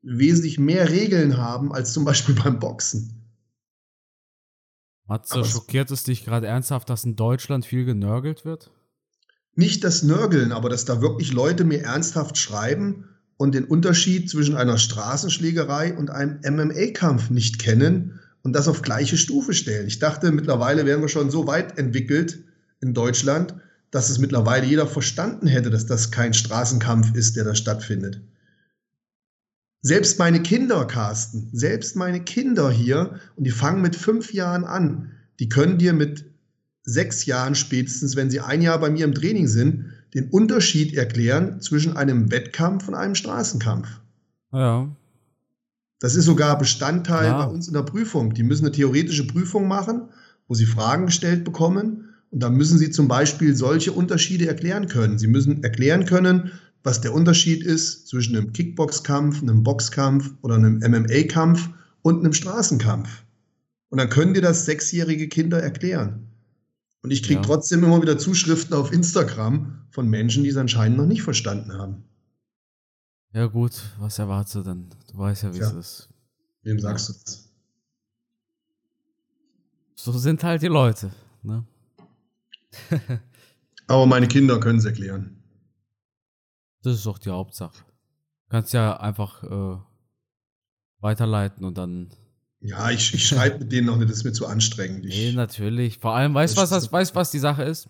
[0.03, 3.17] wesentlich mehr Regeln haben als zum Beispiel beim Boxen.
[5.07, 8.71] Matze, schockiert es dich gerade ernsthaft, dass in Deutschland viel genörgelt wird?
[9.57, 14.57] Nicht das Nörgeln, aber dass da wirklich Leute mir ernsthaft schreiben und den Unterschied zwischen
[14.57, 19.89] einer Straßenschlägerei und einem MMA-Kampf nicht kennen und das auf gleiche Stufe stellen.
[19.89, 22.45] Ich dachte, mittlerweile wären wir schon so weit entwickelt
[22.81, 23.55] in Deutschland,
[23.91, 28.21] dass es mittlerweile jeder verstanden hätte, dass das kein Straßenkampf ist, der da stattfindet.
[29.83, 35.13] Selbst meine Kinder, Carsten, selbst meine Kinder hier, und die fangen mit fünf Jahren an,
[35.39, 36.27] die können dir mit
[36.83, 41.61] sechs Jahren spätestens, wenn sie ein Jahr bei mir im Training sind, den Unterschied erklären
[41.61, 43.89] zwischen einem Wettkampf und einem Straßenkampf.
[44.53, 44.89] Ja.
[46.01, 47.47] Das ist sogar Bestandteil Klar.
[47.47, 48.35] bei uns in der Prüfung.
[48.35, 50.09] Die müssen eine theoretische Prüfung machen,
[50.49, 52.10] wo sie Fragen gestellt bekommen.
[52.31, 55.19] Und dann müssen sie zum Beispiel solche Unterschiede erklären können.
[55.19, 56.53] Sie müssen erklären können,
[56.83, 61.69] was der Unterschied ist zwischen einem Kickboxkampf, einem Boxkampf oder einem MMA-Kampf
[62.03, 63.25] und einem Straßenkampf.
[63.89, 66.29] Und dann können dir das sechsjährige Kinder erklären.
[67.03, 67.47] Und ich kriege Ja.
[67.47, 72.05] trotzdem immer wieder Zuschriften auf Instagram von Menschen, die es anscheinend noch nicht verstanden haben.
[73.33, 74.89] Ja, gut, was erwartest du denn?
[75.11, 76.09] Du weißt ja, wie es ist.
[76.63, 77.49] Wem sagst du das?
[79.95, 81.11] So sind halt die Leute.
[81.43, 81.65] Ne?
[83.87, 85.43] Aber meine Kinder können es erklären.
[86.83, 87.85] Das ist doch die Hauptsache.
[88.49, 89.79] Kannst ja einfach äh,
[91.01, 92.11] weiterleiten und dann.
[92.61, 95.07] Ja, ich, ich schreibe mit denen noch nicht, das ist mir zu anstrengend.
[95.07, 95.99] Ich, Nee, natürlich.
[95.99, 97.89] Vor allem, weißt du, was, das, weißt, was die Sache ist?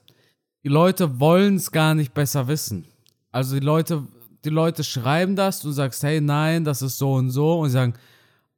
[0.63, 2.87] Die Leute wollen es gar nicht besser wissen.
[3.33, 4.07] Also die Leute,
[4.45, 7.61] die Leute schreiben das, du sagst, hey, nein, das ist so und so.
[7.61, 7.95] Und sie sagen,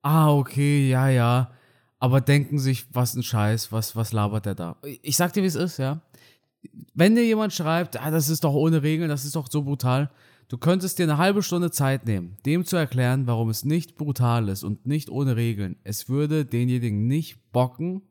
[0.03, 1.51] ah, okay, ja, ja.
[1.99, 4.77] Aber denken sich, was ein Scheiß, was, was labert der da?
[5.03, 6.01] Ich sag dir, wie es ist, ja.
[6.95, 10.11] Wenn dir jemand schreibt, ah, das ist doch ohne Regeln, das ist doch so brutal,
[10.49, 14.49] du könntest dir eine halbe Stunde Zeit nehmen, dem zu erklären, warum es nicht brutal
[14.49, 15.77] ist und nicht ohne Regeln.
[15.85, 18.03] Es würde denjenigen nicht bocken.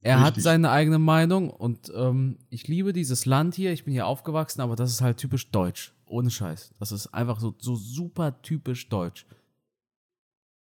[0.00, 0.44] Er hat Richtig.
[0.44, 4.76] seine eigene Meinung und ähm, ich liebe dieses Land hier, ich bin hier aufgewachsen, aber
[4.76, 5.94] das ist halt typisch deutsch.
[6.06, 6.74] Ohne Scheiß.
[6.78, 9.26] Das ist einfach so, so super typisch deutsch.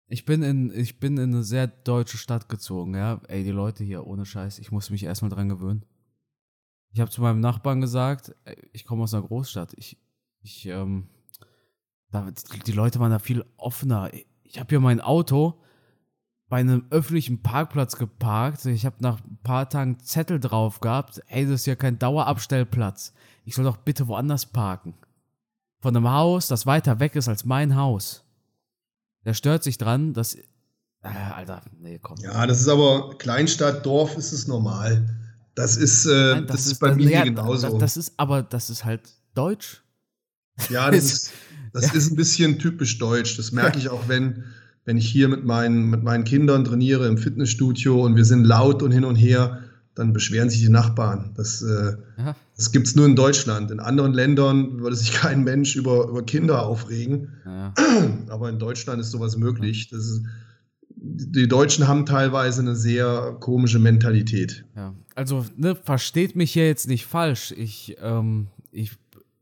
[0.07, 3.19] Ich bin in, ich bin in eine sehr deutsche Stadt gezogen, ja.
[3.27, 5.83] Ey, die Leute hier, ohne Scheiß, ich muss mich erstmal dran gewöhnen.
[6.95, 8.33] Ich habe zu meinem Nachbarn gesagt,
[8.71, 9.73] ich komme aus einer Großstadt.
[9.75, 9.97] Ich,
[10.41, 11.09] ich, ähm,
[12.09, 12.31] da,
[12.65, 14.11] die Leute waren da viel offener.
[14.43, 15.61] Ich habe hier mein Auto
[16.47, 18.63] bei einem öffentlichen Parkplatz geparkt.
[18.67, 21.21] Ich habe nach ein paar Tagen Zettel drauf gehabt.
[21.27, 23.11] Ey, das ist ja kein Dauerabstellplatz.
[23.43, 24.93] Ich soll doch bitte woanders parken.
[25.81, 28.23] Von einem Haus, das weiter weg ist als mein Haus.
[29.25, 30.35] Der stört sich dran, dass.
[30.35, 30.45] Äh,
[31.01, 32.19] Alter, nee, komm.
[32.19, 35.24] Ja, das ist aber Kleinstadt, Dorf ist es normal.
[35.55, 37.69] Das ist, äh, Nein, das, ist bei mir ja, genauso.
[37.69, 39.01] Das, das ist, aber das ist halt
[39.33, 39.81] deutsch.
[40.69, 41.31] ja, das, ist,
[41.73, 43.37] das ist ein bisschen typisch deutsch.
[43.37, 44.43] Das merke ich auch, wenn,
[44.83, 48.83] wenn ich hier mit meinen, mit meinen Kindern trainiere im Fitnessstudio und wir sind laut
[48.83, 49.61] und hin und her,
[49.95, 51.31] dann beschweren sich die Nachbarn.
[51.35, 52.35] Das, äh, Ja.
[52.57, 53.71] das gibt es nur in Deutschland.
[53.71, 57.29] In anderen Ländern würde sich kein Mensch über, über Kinder aufregen.
[57.45, 57.73] Ja.
[58.27, 59.87] Aber in Deutschland ist sowas möglich.
[59.87, 60.21] Das ist,
[61.07, 64.65] die Deutschen haben teilweise eine sehr komische Mentalität.
[64.75, 67.51] Ja, also, ne, versteht mich hier jetzt nicht falsch.
[67.51, 68.91] Ich, ähm, ich,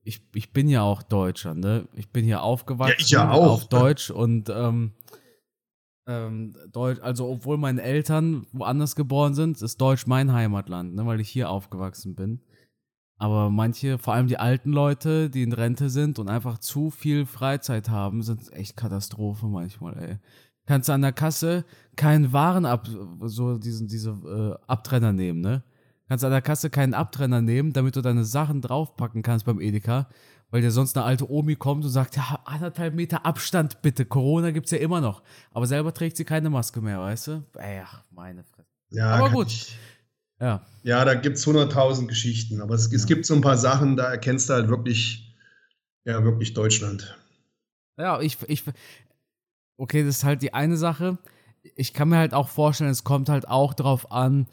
[0.04, 1.88] ich, ich bin ja auch Deutscher, ne?
[1.96, 3.54] Ich bin hier aufgewachsen Ja, ich ja auch.
[3.54, 4.92] auf Deutsch und ähm,
[6.06, 11.22] ähm, Deutsch, also obwohl meine Eltern woanders geboren sind, ist Deutsch mein Heimatland, ne, weil
[11.22, 12.42] ich hier aufgewachsen bin.
[13.18, 17.26] Aber manche, vor allem die alten Leute, die in Rente sind und einfach zu viel
[17.26, 20.18] Freizeit haben, sind echt Katastrophe manchmal, ey.
[20.66, 22.88] Kannst du an der Kasse keinen Waren ab,
[23.22, 25.64] so diesen, diese äh, Abtrenner nehmen, ne?
[26.08, 29.60] Kannst du an der Kasse keinen Abtrenner nehmen, damit du deine Sachen draufpacken kannst beim
[29.60, 30.10] Edeka,
[30.52, 34.52] weil dir sonst eine alte Omi kommt und sagt, ja, anderthalb Meter Abstand bitte, Corona
[34.52, 35.24] gibt's ja immer noch.
[35.52, 37.44] Aber selber trägt sie keine Maske mehr, weißt du?
[37.58, 38.68] Ach, meine Fresse.
[38.92, 39.48] Ja, Aber gut.
[39.48, 39.78] Ich,
[40.40, 43.98] Ja, ja, da gibt es 100.000 Geschichten, aber es, es gibt so ein paar Sachen,
[43.98, 45.34] da erkennst du halt wirklich,
[46.06, 47.18] ja, wirklich Deutschland.
[47.98, 48.64] Ja, ich, ich,
[49.78, 51.18] okay, das ist halt die eine Sache.
[51.76, 54.48] Ich kann mir halt auch vorstellen, es kommt halt auch darauf an,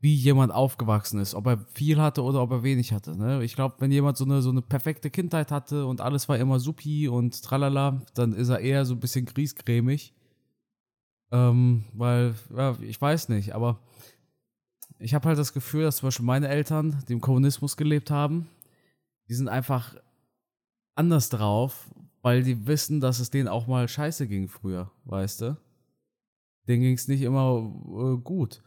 [0.00, 3.16] wie jemand aufgewachsen ist, ob er viel hatte oder ob er wenig hatte.
[3.16, 3.42] Ne?
[3.42, 6.60] Ich glaube, wenn jemand so eine, so eine perfekte Kindheit hatte und alles war immer
[6.60, 10.14] supi und tralala, dann ist er eher so ein bisschen griesgrämig.
[11.32, 13.80] Ähm, weil, ja, ich weiß nicht, aber
[14.98, 18.48] ich habe halt das Gefühl, dass zum Beispiel meine Eltern, die im Kommunismus gelebt haben,
[19.28, 19.96] die sind einfach
[20.94, 21.90] anders drauf,
[22.26, 25.56] weil die wissen, dass es denen auch mal scheiße ging früher, weißt du?
[26.66, 28.64] Denen ging es nicht immer äh, gut.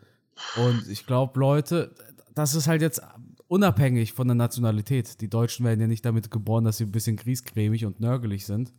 [0.55, 1.93] Und ich glaube, Leute,
[2.33, 3.01] das ist halt jetzt
[3.47, 5.19] unabhängig von der Nationalität.
[5.19, 8.71] Die Deutschen werden ja nicht damit geboren, dass sie ein bisschen griesgrämig und nörgelig sind.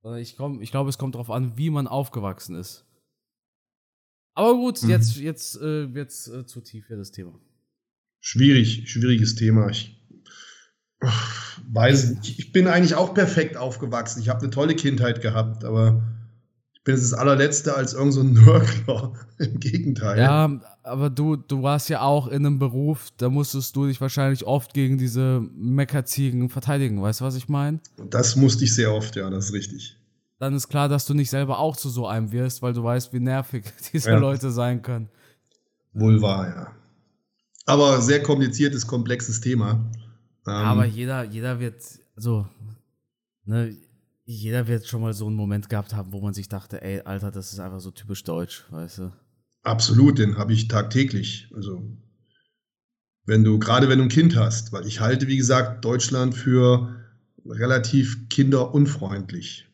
[0.00, 2.86] Sondern ich, komm, ich glaube, es kommt darauf an, wie man aufgewachsen ist.
[4.32, 4.88] Aber gut, Mhm.
[4.88, 7.38] jetzt, jetzt äh, wird's äh, zu tief für das Thema.
[8.20, 9.68] Schwierig, schwieriges Thema.
[9.68, 9.97] Ich
[11.70, 12.38] weiß nicht.
[12.38, 14.20] Ich bin eigentlich auch perfekt aufgewachsen.
[14.20, 16.02] Ich habe eine tolle Kindheit gehabt, aber
[16.74, 19.12] ich bin jetzt das allerletzte als irgend so ein Nörgler.
[19.38, 20.18] Im Gegenteil.
[20.18, 24.44] Ja, aber du, du warst ja auch in einem Beruf, da musstest du dich wahrscheinlich
[24.46, 27.00] oft gegen diese Meckerziegen verteidigen.
[27.00, 27.80] Weißt du, was ich meine?
[28.10, 29.96] Das musste ich sehr oft, ja, das ist richtig.
[30.40, 33.12] Dann ist klar, dass du nicht selber auch zu so einem wirst, weil du weißt,
[33.12, 34.18] wie nervig diese Ja.
[34.18, 35.08] Leute sein können.
[35.92, 36.72] Wohl wahr, ja.
[37.66, 39.90] Aber sehr kompliziertes, komplexes Thema.
[40.48, 41.82] Ähm, Aber jeder, jeder wird,
[42.16, 42.48] also,
[43.44, 43.76] ne,
[44.24, 47.30] jeder wird schon mal so einen Moment gehabt haben, wo man sich dachte, ey, Alter,
[47.30, 49.12] das ist einfach so typisch deutsch, weißt du?
[49.62, 51.50] Absolut, den habe ich tagtäglich.
[51.54, 51.82] Also,
[53.24, 56.94] wenn du, gerade wenn du ein Kind hast, weil ich halte, wie gesagt, Deutschland für
[57.44, 59.68] relativ kinderunfreundlich.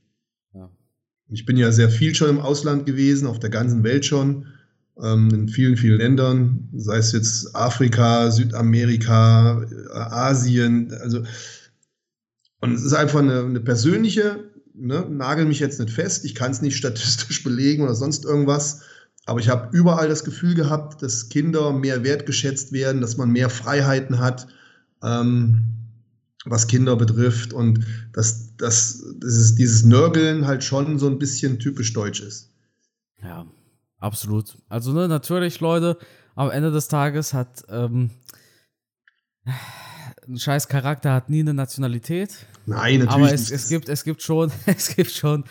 [0.53, 0.71] Ja.
[1.29, 4.47] Ich bin ja sehr viel schon im Ausland gewesen, auf der ganzen Welt schon,
[4.97, 11.25] in vielen, vielen Ländern, sei es jetzt Afrika, Südamerika, äh, Asien, also
[12.61, 16.53] und es ist einfach eine, eine persönliche, ne, nagel mich jetzt nicht fest, ich kann
[16.53, 18.83] es nicht statistisch belegen oder sonst irgendwas,
[19.27, 23.51] aber ich habe überall das Gefühl gehabt, dass Kinder mehr wertgeschätzt werden, dass man mehr
[23.51, 24.47] Freiheiten hat,
[25.03, 25.65] ähm,
[26.45, 27.81] was Kinder betrifft und
[28.13, 32.51] dass, dass dieses, dieses Nörgeln halt schon so ein bisschen typisch deutsch ist.
[33.23, 33.47] Ja,
[34.05, 34.57] absolut.
[34.69, 35.99] Also, ne, natürlich, Leute,
[36.35, 38.11] am Ende des Tages hat ähm,
[40.27, 42.47] ein scheiß Charakter hat nie eine Nationalität.
[42.67, 43.53] Nein, natürlich Aber es, nicht.
[43.53, 45.45] es gibt, es gibt schon, es gibt schon.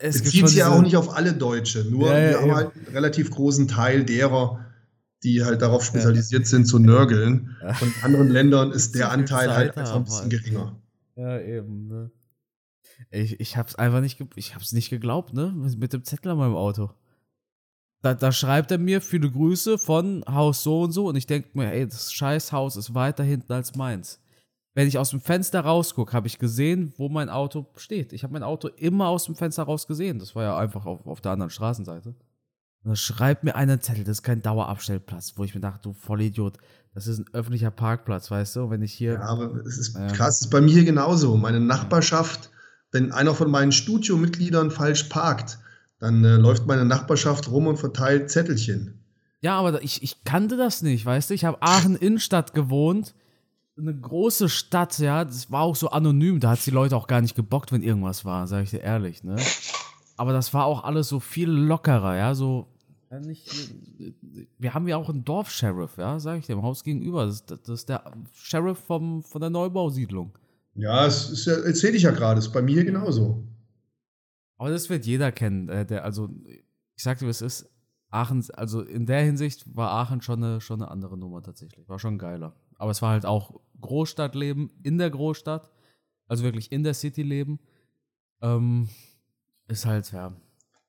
[0.00, 2.40] Es gibt bezieht schon sich ja auch nicht auf alle Deutsche, nur Ja, ja, wir
[2.40, 4.64] haben halt einen relativ großen Teil derer,
[5.24, 7.56] die halt darauf spezialisiert sind zu nörgeln.
[7.60, 7.70] Ja.
[7.80, 10.30] Und in anderen Ländern ist der Anteil halt einfach ein bisschen halt.
[10.30, 10.80] geringer.
[11.16, 12.10] Ja, eben, ne?
[13.10, 15.52] Ich, ich hab's einfach nicht, ich hab's nicht geglaubt, ne?
[15.52, 16.90] Mit dem Zettel an meinem Auto.
[18.00, 21.54] Da, da schreibt er mir viele Grüße von Haus so und so und ich denk
[21.54, 24.20] mir, ey, das scheiß Haus ist weiter hinten als meins.
[24.74, 28.12] Wenn ich aus dem Fenster rausgucke, habe ich gesehen, wo mein Auto steht.
[28.12, 30.20] Ich habe mein Auto immer aus dem Fenster raus gesehen.
[30.20, 32.10] Das war ja einfach auf, auf der anderen Straßenseite.
[32.10, 35.82] Und da schreibt mir einer einen Zettel, das ist kein Dauerabstellplatz, wo ich mir dachte,
[35.82, 36.58] du Vollidiot,
[36.94, 38.70] das ist ein öffentlicher Parkplatz, weißt du?
[38.70, 39.14] Wenn ich hier.
[39.14, 40.06] Ja, aber es ist Ja.
[40.12, 41.36] krass, es ist bei mir hier genauso.
[41.36, 42.50] Meine Nachbarschaft,
[42.92, 45.58] wenn einer von meinen Studiomitgliedern falsch parkt,
[45.98, 49.04] dann äh, läuft meine Nachbarschaft rum und verteilt Zettelchen.
[49.40, 51.34] Ja, aber ich, ich kannte das nicht, weißt du?
[51.34, 53.14] Ich habe Aachen Innenstadt gewohnt.
[53.76, 55.24] Eine große Stadt, ja.
[55.24, 56.40] Das war auch so anonym.
[56.40, 59.22] Da hat die Leute auch gar nicht gebockt, wenn irgendwas war, sag ich dir ehrlich,
[59.22, 59.36] ne?
[60.16, 62.34] Aber das war auch alles so viel lockerer, ja.
[62.34, 62.66] So,
[63.10, 63.48] ja, nicht,
[64.58, 67.26] wir haben ja auch einen Dorfsheriff, ja, sag ich dir, im Haus gegenüber.
[67.26, 70.36] Das, das ist der Sheriff vom, von der Neubausiedlung.
[70.74, 73.44] Ja, es ist erzähle ich ja gerade, ist bei mir genauso.
[74.58, 75.68] Aber das wird jeder kennen.
[75.68, 76.28] Äh, der, also,
[76.94, 77.70] ich sag dir, wie es ist.
[78.10, 81.88] Aachen, also in der Hinsicht war Aachen schon eine, schon eine andere Nummer tatsächlich.
[81.88, 82.54] War schon geiler.
[82.76, 85.70] Aber es war halt auch Großstadtleben in der Großstadt.
[86.26, 87.58] Also wirklich in der City leben.
[88.40, 88.88] Ähm,
[89.68, 90.34] ist halt, ja.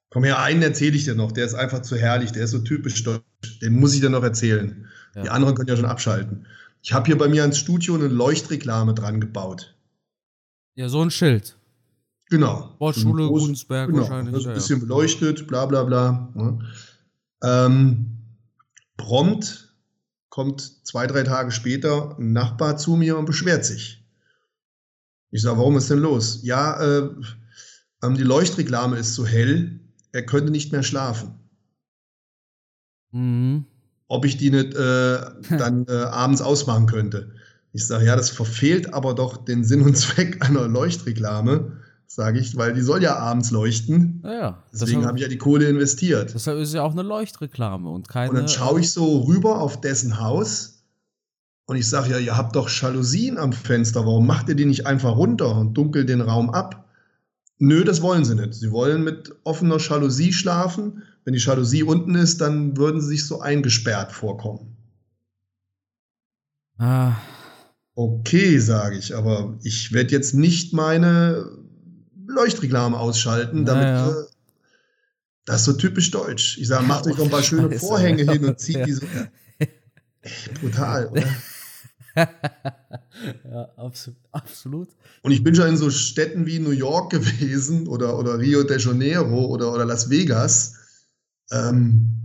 [0.10, 2.60] Komm her, einen erzähle ich dir noch, der ist einfach zu herrlich, der ist so
[2.60, 3.60] typisch deutsch.
[3.62, 4.88] Den muss ich dir noch erzählen.
[5.16, 5.24] Ja.
[5.24, 6.48] Die anderen können ja schon abschalten.
[6.82, 9.76] Ich habe hier bei mir ans Studio eine Leuchtreklame dran gebaut.
[10.76, 11.59] Ja, so ein Schild.
[12.30, 12.72] Genau.
[12.76, 14.44] Sportschule So ein groß- Gudensberg genau, wahrscheinlich.
[14.44, 16.30] Ja, ein bisschen beleuchtet, bla bla bla.
[16.36, 16.60] ne?
[17.44, 18.18] Ähm,
[18.98, 19.74] prompt
[20.30, 24.06] kommt zwei, drei Tage später ein Nachbar zu mir und beschwert sich.
[25.32, 26.40] Ich sage, warum ist denn los?
[26.44, 27.10] Ja, äh,
[28.04, 29.80] ähm, die Leuchtreklame ist so hell,
[30.12, 31.34] er könnte nicht mehr schlafen.
[33.12, 33.66] Mhm.
[34.08, 35.20] Ob ich die nicht äh,
[35.58, 37.32] dann äh, abends ausmachen könnte.
[37.74, 41.78] Ich sage, ja, das verfehlt aber doch den Sinn und Zweck einer Leuchtreklame,
[42.12, 44.22] sage ich, weil die soll ja abends leuchten.
[44.24, 44.64] Ja, ja.
[44.74, 46.34] Deswegen habe ich ja die Kohle investiert.
[46.34, 48.32] Deshalb ist ja auch eine Leuchtreklame und keine.
[48.32, 50.84] Und dann schaue ich so rüber auf dessen Haus
[51.66, 54.88] und ich sage, ja, ihr habt doch Jalousien am Fenster, warum macht ihr die nicht
[54.88, 56.90] einfach runter und dunkelt den Raum ab?
[57.60, 58.56] Nö, das wollen sie nicht.
[58.56, 61.04] Sie wollen mit offener Jalousie schlafen.
[61.26, 64.78] Wenn die Jalousie unten ist, dann würden sie sich so eingesperrt vorkommen.
[66.80, 67.18] Ah.
[67.94, 71.59] Okay, sage ich, aber ich werde jetzt nicht meine
[72.30, 74.10] Leuchtreklame ausschalten, damit naja.
[74.10, 74.26] äh,
[75.46, 76.58] das ist so typisch deutsch.
[76.60, 79.02] Ich sage, macht euch noch ein paar schöne Vorhänge hin und zieht diese.
[80.62, 81.24] brutal, oder?
[82.16, 84.90] ja, absolut, absolut.
[85.24, 88.80] Und ich bin schon in so Städten wie New York gewesen oder, oder Rio de
[88.80, 90.76] Janeiro oder, oder Las Vegas.
[91.52, 92.16] Ähm,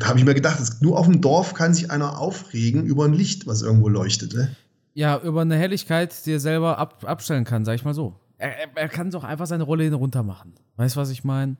[0.00, 3.12] da habe ich mir gedacht, nur auf dem Dorf kann sich einer aufregen über ein
[3.12, 4.34] Licht, was irgendwo leuchtet.
[4.34, 4.56] Ne?
[4.94, 8.18] Ja, über eine Helligkeit, die er selber ab, abstellen kann, sag ich mal so.
[8.42, 10.54] Er, er kann doch einfach seine Rolle runter machen.
[10.74, 11.56] Weißt du, was ich meine?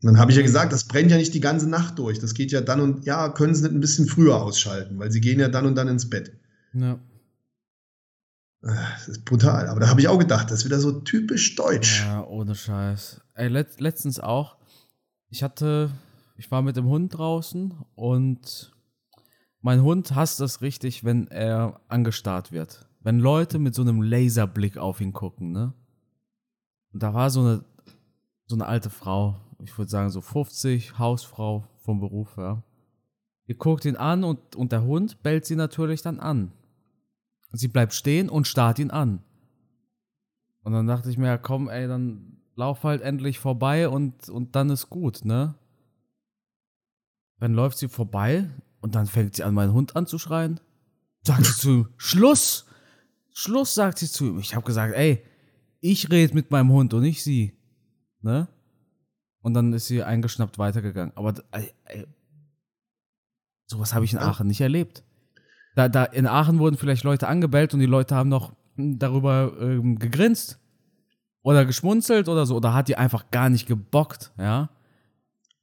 [0.00, 2.18] Dann habe ich ja gesagt, das brennt ja nicht die ganze Nacht durch.
[2.18, 5.20] Das geht ja dann und ja, können sie nicht ein bisschen früher ausschalten, weil sie
[5.20, 6.32] gehen ja dann und dann ins Bett.
[6.72, 6.98] Ja.
[8.62, 9.68] Das ist brutal.
[9.68, 12.00] Aber da habe ich auch gedacht, das ist wieder so typisch deutsch.
[12.06, 13.20] Ja, ohne Scheiß.
[13.34, 14.56] Ey, let letztens auch.
[15.28, 15.90] Ich hatte,
[16.36, 18.72] ich war mit dem Hund draußen und
[19.60, 22.85] mein Hund hasst es richtig, wenn er angestarrt wird.
[23.06, 25.72] Wenn Leute mit so einem Laserblick auf ihn gucken, ne?
[26.92, 27.64] Und da war so eine,
[28.46, 32.64] so eine alte Frau, ich würde sagen so 50, Hausfrau vom Beruf, ja.
[33.46, 36.50] Ihr guckt ihn an und, und der Hund bellt sie natürlich dann an.
[37.52, 39.22] Sie bleibt stehen und starrt ihn an.
[40.64, 44.56] Und dann dachte ich mir, ja komm, ey, dann lauf halt endlich vorbei und, und
[44.56, 45.54] dann ist gut, ne?
[47.38, 48.50] Dann läuft sie vorbei
[48.80, 50.58] und dann fängt sie an, meinen Hund anzuschreien.
[51.22, 52.66] Sagt sie zu ihm, Schluss!
[53.38, 54.38] Schluss, sagt sie zu ihm.
[54.38, 55.22] Ich habe gesagt, ey,
[55.80, 57.52] ich rede mit meinem Hund und nicht sie.
[58.22, 58.48] Ne?
[59.42, 61.12] Und dann ist sie eingeschnappt weitergegangen.
[61.16, 62.06] Aber ey, ey,
[63.66, 65.04] sowas habe ich in Aachen nicht erlebt.
[65.74, 69.52] Da, da in Aachen wurden vielleicht Leute angebellt und die Leute haben noch hm, darüber
[69.60, 70.58] ähm, gegrinst
[71.42, 72.56] oder geschmunzelt oder so.
[72.56, 74.70] Oder hat die einfach gar nicht gebockt, ja.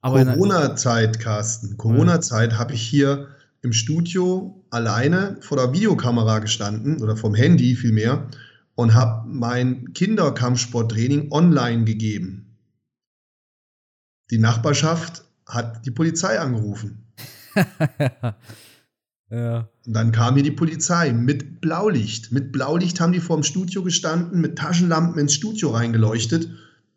[0.04, 1.76] Corona-Zeit, Carsten.
[1.78, 3.30] Corona-Zeit habe ich hier
[3.64, 8.30] im Studio alleine vor der Videokamera gestanden oder vom Handy vielmehr
[8.76, 12.58] und habe mein Kinderkampfsporttraining online gegeben.
[14.32, 17.06] Die Nachbarschaft hat die Polizei angerufen.
[19.30, 19.70] ja.
[19.86, 22.32] Und dann kam hier die Polizei mit Blaulicht.
[22.32, 26.50] Mit Blaulicht haben die vor dem Studio gestanden, mit Taschenlampen ins Studio reingeleuchtet.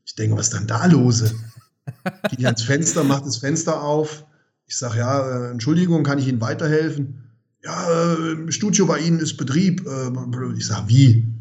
[0.04, 1.22] Ich denke, was ist denn da los?
[2.30, 4.24] Gehe ich ans Fenster, mache das Fenster auf.
[4.66, 7.22] Ich sage, ja, äh, Entschuldigung, kann ich Ihnen weiterhelfen?
[7.62, 9.86] Ja, äh, im Studio bei Ihnen ist Betrieb.
[9.86, 11.32] Äh, ich sage, wie?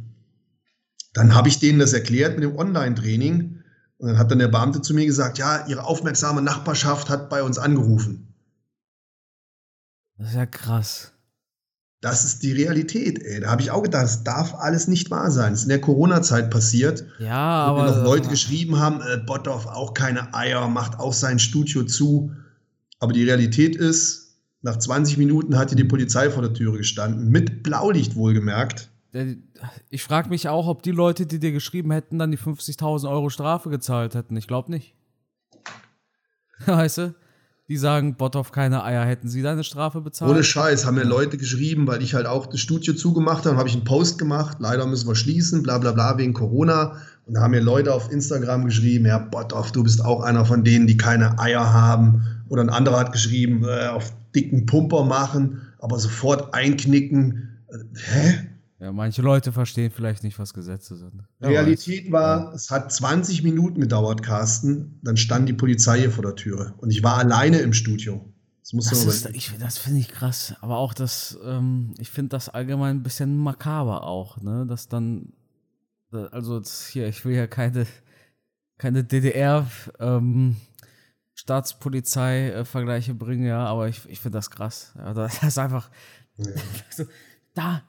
[1.13, 3.63] Dann habe ich denen das erklärt mit dem Online-Training.
[3.97, 7.41] Und dann hat dann der Beamte zu mir gesagt, ja, Ihre aufmerksame Nachbarschaft hat bei
[7.41, 8.34] uns angerufen.
[10.17, 11.11] Das ist ja krass.
[12.01, 13.39] Das ist die Realität, ey.
[13.39, 15.53] Da habe ich auch gedacht, das darf alles nicht wahr sein.
[15.53, 17.05] Das ist in der Corona-Zeit passiert.
[17.19, 17.89] Ja, aber.
[17.89, 22.32] noch Leute geschrieben haben, äh, Botthoff auch keine Eier, macht auch sein Studio zu.
[22.99, 27.29] Aber die Realität ist, nach 20 Minuten hat hier die Polizei vor der Türe gestanden,
[27.29, 28.89] mit Blaulicht wohlgemerkt
[29.89, 33.29] ich frage mich auch, ob die Leute, die dir geschrieben hätten, dann die 50.000 Euro
[33.29, 34.35] Strafe gezahlt hätten.
[34.35, 34.93] Ich glaube nicht.
[36.65, 37.15] Weißt du?
[37.68, 40.30] Die sagen, Botthoff keine Eier, hätten sie deine Strafe bezahlt?
[40.30, 43.68] Ohne Scheiß, haben mir Leute geschrieben, weil ich halt auch das Studio zugemacht habe, habe
[43.68, 46.97] ich einen Post gemacht, leider müssen wir schließen, bla bla bla, wegen Corona.
[47.26, 50.63] Und da haben mir Leute auf Instagram geschrieben, ja, Botthoff, du bist auch einer von
[50.63, 52.22] denen, die keine Eier haben.
[52.49, 57.49] Oder ein anderer hat geschrieben, äh, auf dicken Pumper machen, aber sofort einknicken.
[57.68, 58.49] Äh, hä?
[58.86, 61.23] Ja, manche Leute verstehen vielleicht nicht, was Gesetze sind.
[61.39, 62.53] Ja, Realität war, ja.
[62.53, 64.99] es hat 20 Minuten gedauert, Carsten.
[65.01, 66.75] Dann stand die Polizei hier vor der Türe.
[66.77, 68.31] Und ich war alleine im Studio.
[68.61, 70.53] Das, das, ist, ich, das finde ich krass.
[70.61, 74.67] Aber auch das, ähm, ich finde das allgemein ein bisschen makaber auch, ne?
[74.67, 75.33] Dass dann,
[76.11, 76.61] also
[76.91, 77.88] hier, ich will ja keine,
[78.77, 79.65] keine DDR,
[79.99, 80.57] ähm,
[81.33, 84.93] Staatspolizei-Vergleiche bringen, ja, aber ich, ich finde das krass.
[84.95, 85.89] Ja, das ist einfach.
[86.38, 86.51] Ja.
[87.55, 87.81] da,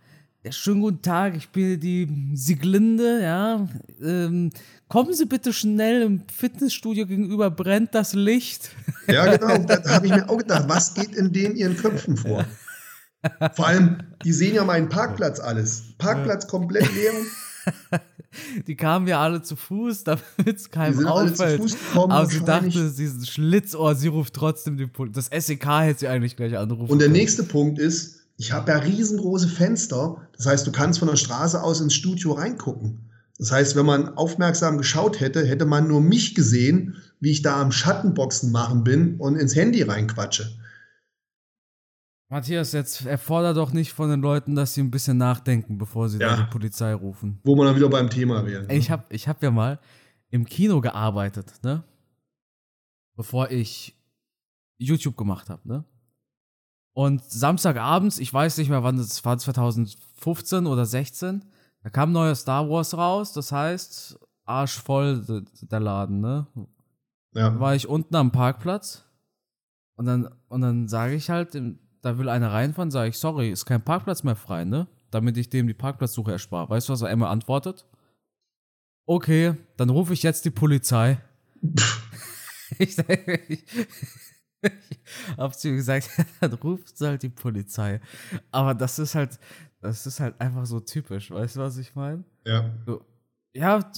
[0.47, 3.69] ja, schönen guten Tag, ich bin die Sieglinde, ja.
[4.01, 4.51] Ähm,
[4.89, 8.71] kommen Sie bitte schnell im Fitnessstudio gegenüber, brennt das Licht.
[9.09, 12.45] Ja, genau, da habe ich mir auch gedacht, was geht in denen ihren Köpfen vor?
[13.55, 15.95] Vor allem, die sehen ja meinen Parkplatz alles.
[15.97, 17.13] Parkplatz komplett leer.
[18.67, 21.63] Die kamen ja alle zu Fuß, damit es keinem auffällt.
[21.63, 25.21] Gekommen, Aber sie dachte, diesen Schlitzohr, sie ruft trotzdem die Polizei.
[25.31, 28.79] Das SEK hätte sie eigentlich gleich anrufen Und der nächste Punkt ist, ich habe ja
[28.79, 30.29] riesengroße Fenster.
[30.37, 33.11] Das heißt, du kannst von der Straße aus ins Studio reingucken.
[33.39, 37.61] Das heißt, wenn man aufmerksam geschaut hätte, hätte man nur mich gesehen, wie ich da
[37.61, 40.57] am Schattenboxen machen bin und ins Handy reinquatsche.
[42.29, 46.19] Matthias, jetzt erfordert doch nicht von den Leuten, dass sie ein bisschen nachdenken, bevor sie
[46.19, 46.37] ja.
[46.37, 47.39] die Polizei rufen.
[47.45, 48.67] Wo man dann wieder beim Thema wäre.
[48.67, 48.75] Ne?
[48.75, 49.79] Ich habe ich hab ja mal
[50.31, 51.85] im Kino gearbeitet, ne?
[53.15, 53.95] Bevor ich
[54.77, 55.85] YouTube gemacht habe, ne?
[56.97, 61.45] Und Samstagabends, ich weiß nicht mehr, wann das war, 2015 oder 16,
[61.83, 66.47] da kam neuer Star Wars raus, das heißt, arschvoll der Laden, ne?
[67.35, 67.51] Ja.
[67.51, 69.05] Da war ich unten am Parkplatz
[69.97, 71.61] und dann, und dann sage ich halt,
[72.01, 74.89] da will einer reinfahren, sage ich, sorry, ist kein Parkplatz mehr frei, ne?
[75.11, 76.71] Damit ich dem die Parkplatzsuche erspare.
[76.71, 77.85] Weißt du, was er immer antwortet?
[79.05, 81.19] Okay, dann rufe ich jetzt die Polizei.
[82.79, 82.97] ich,
[83.49, 83.65] ich,
[84.91, 84.99] ich
[85.37, 86.11] hab zu ihm gesagt,
[86.41, 88.01] dann ruft halt die Polizei.
[88.51, 89.39] Aber das ist halt,
[89.81, 91.31] das ist halt einfach so typisch.
[91.31, 92.25] Weißt du, was ich meine?
[92.45, 92.71] Ja.
[92.87, 93.05] So,
[93.55, 93.91] ja,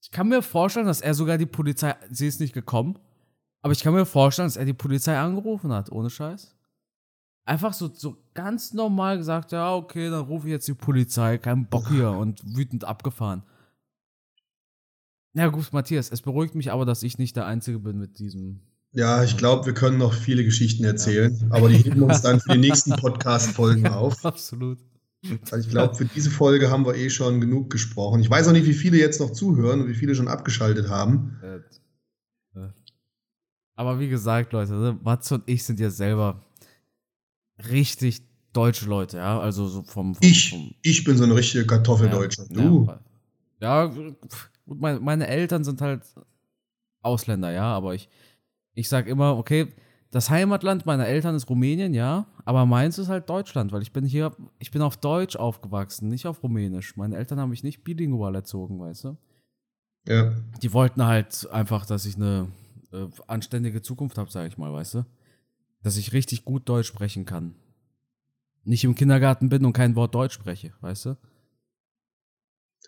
[0.00, 2.98] ich kann mir vorstellen, dass er sogar die Polizei, sie ist nicht gekommen,
[3.60, 6.56] aber ich kann mir vorstellen, dass er die Polizei angerufen hat, ohne Scheiß.
[7.44, 11.66] Einfach so, so ganz normal gesagt, ja, okay, dann rufe ich jetzt die Polizei, kein
[11.66, 13.42] Bock hier und wütend abgefahren.
[15.34, 18.60] Ja gut, Matthias, es beruhigt mich aber, dass ich nicht der Einzige bin mit diesem
[18.92, 21.46] ja, ich glaube, wir können noch viele Geschichten erzählen, ja.
[21.50, 24.24] aber die heben uns dann für die nächsten Podcast-Folgen auf.
[24.24, 24.78] Absolut.
[25.50, 28.20] Also ich glaube, für diese Folge haben wir eh schon genug gesprochen.
[28.20, 31.38] Ich weiß auch nicht, wie viele jetzt noch zuhören und wie viele schon abgeschaltet haben.
[33.74, 36.44] Aber wie gesagt, Leute, ne, Matze und ich sind ja selber
[37.70, 38.22] richtig
[38.52, 39.40] deutsche Leute, ja.
[39.40, 40.14] Also so vom.
[40.14, 42.46] vom ich, vom, ich bin so eine richtige Kartoffeldeutsche.
[42.50, 42.92] Ja, du.
[43.60, 44.16] Ja, gut,
[44.66, 46.02] meine, meine Eltern sind halt
[47.00, 48.08] Ausländer, ja, aber ich,
[48.74, 49.68] ich sag immer, okay,
[50.10, 54.04] das Heimatland meiner Eltern ist Rumänien, ja, aber meins ist halt Deutschland, weil ich bin
[54.04, 56.96] hier, ich bin auf Deutsch aufgewachsen, nicht auf Rumänisch.
[56.96, 59.16] Meine Eltern haben mich nicht bilingual erzogen, weißt du?
[60.06, 60.34] Ja.
[60.60, 62.48] Die wollten halt einfach, dass ich eine
[62.92, 65.06] äh, anständige Zukunft habe, sag ich mal, weißt du?
[65.82, 67.54] Dass ich richtig gut Deutsch sprechen kann.
[68.64, 71.16] Nicht im Kindergarten bin und kein Wort Deutsch spreche, weißt du?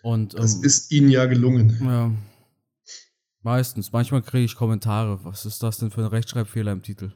[0.03, 1.77] Und, ähm, das ist ihnen ja gelungen.
[1.81, 2.11] Ja,
[3.45, 3.91] Meistens.
[3.91, 5.23] Manchmal kriege ich Kommentare.
[5.23, 7.11] Was ist das denn für ein Rechtschreibfehler im Titel?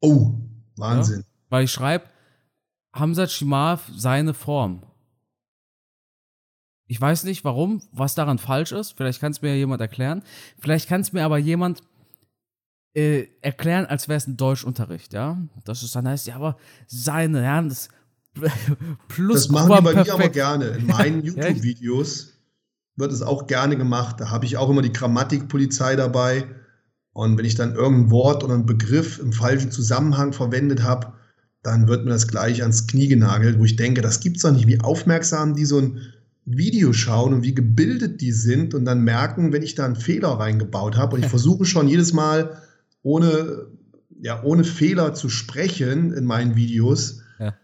[0.00, 0.34] Oh,
[0.76, 1.22] Wahnsinn.
[1.22, 1.26] Ja?
[1.48, 2.04] Weil ich schreibe
[2.94, 4.84] Hamzat Shimaf seine Form.
[6.86, 8.92] Ich weiß nicht warum, was daran falsch ist.
[8.96, 10.22] Vielleicht kann es mir ja jemand erklären.
[10.60, 11.82] Vielleicht kann es mir aber jemand
[12.94, 15.36] äh, erklären, als wäre es ein Deutschunterricht, ja.
[15.64, 17.88] Das ist dann heißt, ja, aber seine, ja, das
[19.08, 19.34] plus.
[19.34, 20.66] Das machen die bei mir aber gerne.
[20.68, 22.39] In meinen YouTube-Videos
[23.00, 24.20] wird es auch gerne gemacht.
[24.20, 26.46] Da habe ich auch immer die Grammatikpolizei dabei.
[27.12, 31.14] Und wenn ich dann irgendein Wort oder einen Begriff im falschen Zusammenhang verwendet habe,
[31.62, 34.52] dann wird mir das gleich ans Knie genagelt, wo ich denke, das gibt es doch
[34.52, 36.00] nicht, wie aufmerksam die so ein
[36.46, 40.30] Video schauen und wie gebildet die sind und dann merken, wenn ich da einen Fehler
[40.30, 41.16] reingebaut habe.
[41.16, 42.62] Und ich versuche schon jedes Mal
[43.02, 43.66] ohne,
[44.20, 47.22] ja, ohne Fehler zu sprechen in meinen Videos.
[47.38, 47.54] Ja.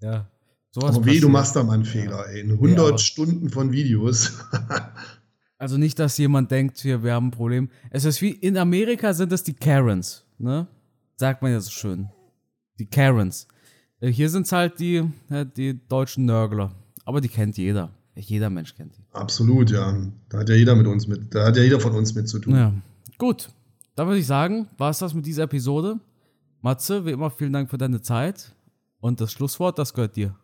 [0.00, 0.30] Ja.
[0.76, 2.42] Sowas Aber weh, du machst da mal einen Fehler, ey.
[2.42, 4.32] 100 ja, Stunden von Videos.
[5.58, 7.70] also nicht, dass jemand denkt, hier, wir haben ein Problem.
[7.88, 10.66] Es ist wie, in Amerika sind es die Karens, ne?
[11.16, 12.10] Sagt man ja so schön.
[12.78, 13.48] Die Karens.
[14.00, 15.02] Äh, hier sind es halt die,
[15.56, 16.74] die deutschen Nörgler.
[17.06, 17.88] Aber die kennt jeder.
[18.14, 19.04] Jeder Mensch kennt die.
[19.12, 19.96] Absolut, ja.
[20.28, 22.38] Da hat ja jeder mit uns mit, da hat ja jeder von uns mit zu
[22.38, 22.54] tun.
[22.54, 22.74] Ja.
[23.16, 23.48] Gut.
[23.94, 26.00] Dann würde ich sagen, war es das mit dieser Episode.
[26.60, 28.54] Matze, wie immer, vielen Dank für deine Zeit.
[29.00, 30.36] Und das Schlusswort, das gehört dir.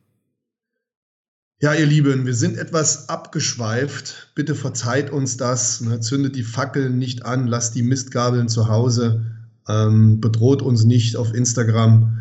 [1.63, 4.33] Ja, ihr Lieben, wir sind etwas abgeschweift.
[4.35, 5.81] Bitte verzeiht uns das.
[5.81, 6.01] Ne?
[6.01, 9.25] Zündet die Fackeln nicht an, lasst die Mistgabeln zu Hause,
[9.69, 12.19] ähm, bedroht uns nicht auf Instagram.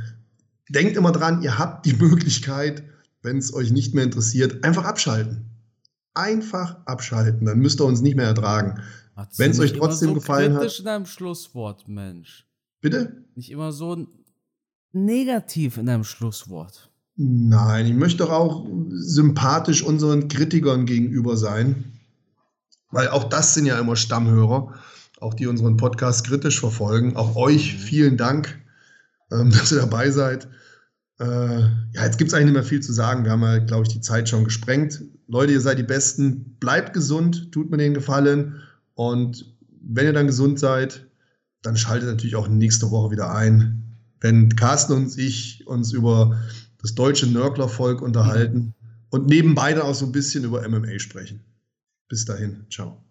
[0.69, 2.83] Denkt immer dran, ihr habt die Möglichkeit,
[3.23, 5.49] wenn es euch nicht mehr interessiert, einfach abschalten.
[6.13, 8.79] Einfach abschalten, dann müsst ihr uns nicht mehr ertragen.
[9.37, 10.77] Wenn es euch trotzdem so gefallen hat.
[10.77, 12.45] in deinem Schlusswort, Mensch.
[12.79, 13.25] Bitte?
[13.33, 14.05] Nicht immer so
[14.91, 16.90] negativ in deinem Schlusswort.
[17.23, 21.93] Nein, ich möchte doch auch sympathisch unseren Kritikern gegenüber sein,
[22.89, 24.73] weil auch das sind ja immer Stammhörer,
[25.19, 27.15] auch die unseren Podcast kritisch verfolgen.
[27.15, 28.59] Auch euch vielen Dank,
[29.31, 30.47] ähm, dass ihr dabei seid.
[31.19, 31.59] Äh,
[31.93, 33.23] ja, jetzt gibt es eigentlich nicht mehr viel zu sagen.
[33.23, 35.03] Wir haben ja, glaube ich, die Zeit schon gesprengt.
[35.27, 36.55] Leute, ihr seid die Besten.
[36.59, 38.63] Bleibt gesund, tut mir den Gefallen.
[38.95, 39.45] Und
[39.79, 41.05] wenn ihr dann gesund seid,
[41.61, 43.83] dann schaltet natürlich auch nächste Woche wieder ein,
[44.21, 46.39] wenn Carsten und ich uns über
[46.81, 48.73] das deutsche Nörglervolk unterhalten mhm.
[49.09, 51.41] und nebenbei dann auch so ein bisschen über MMA sprechen.
[52.07, 53.01] Bis dahin, ciao.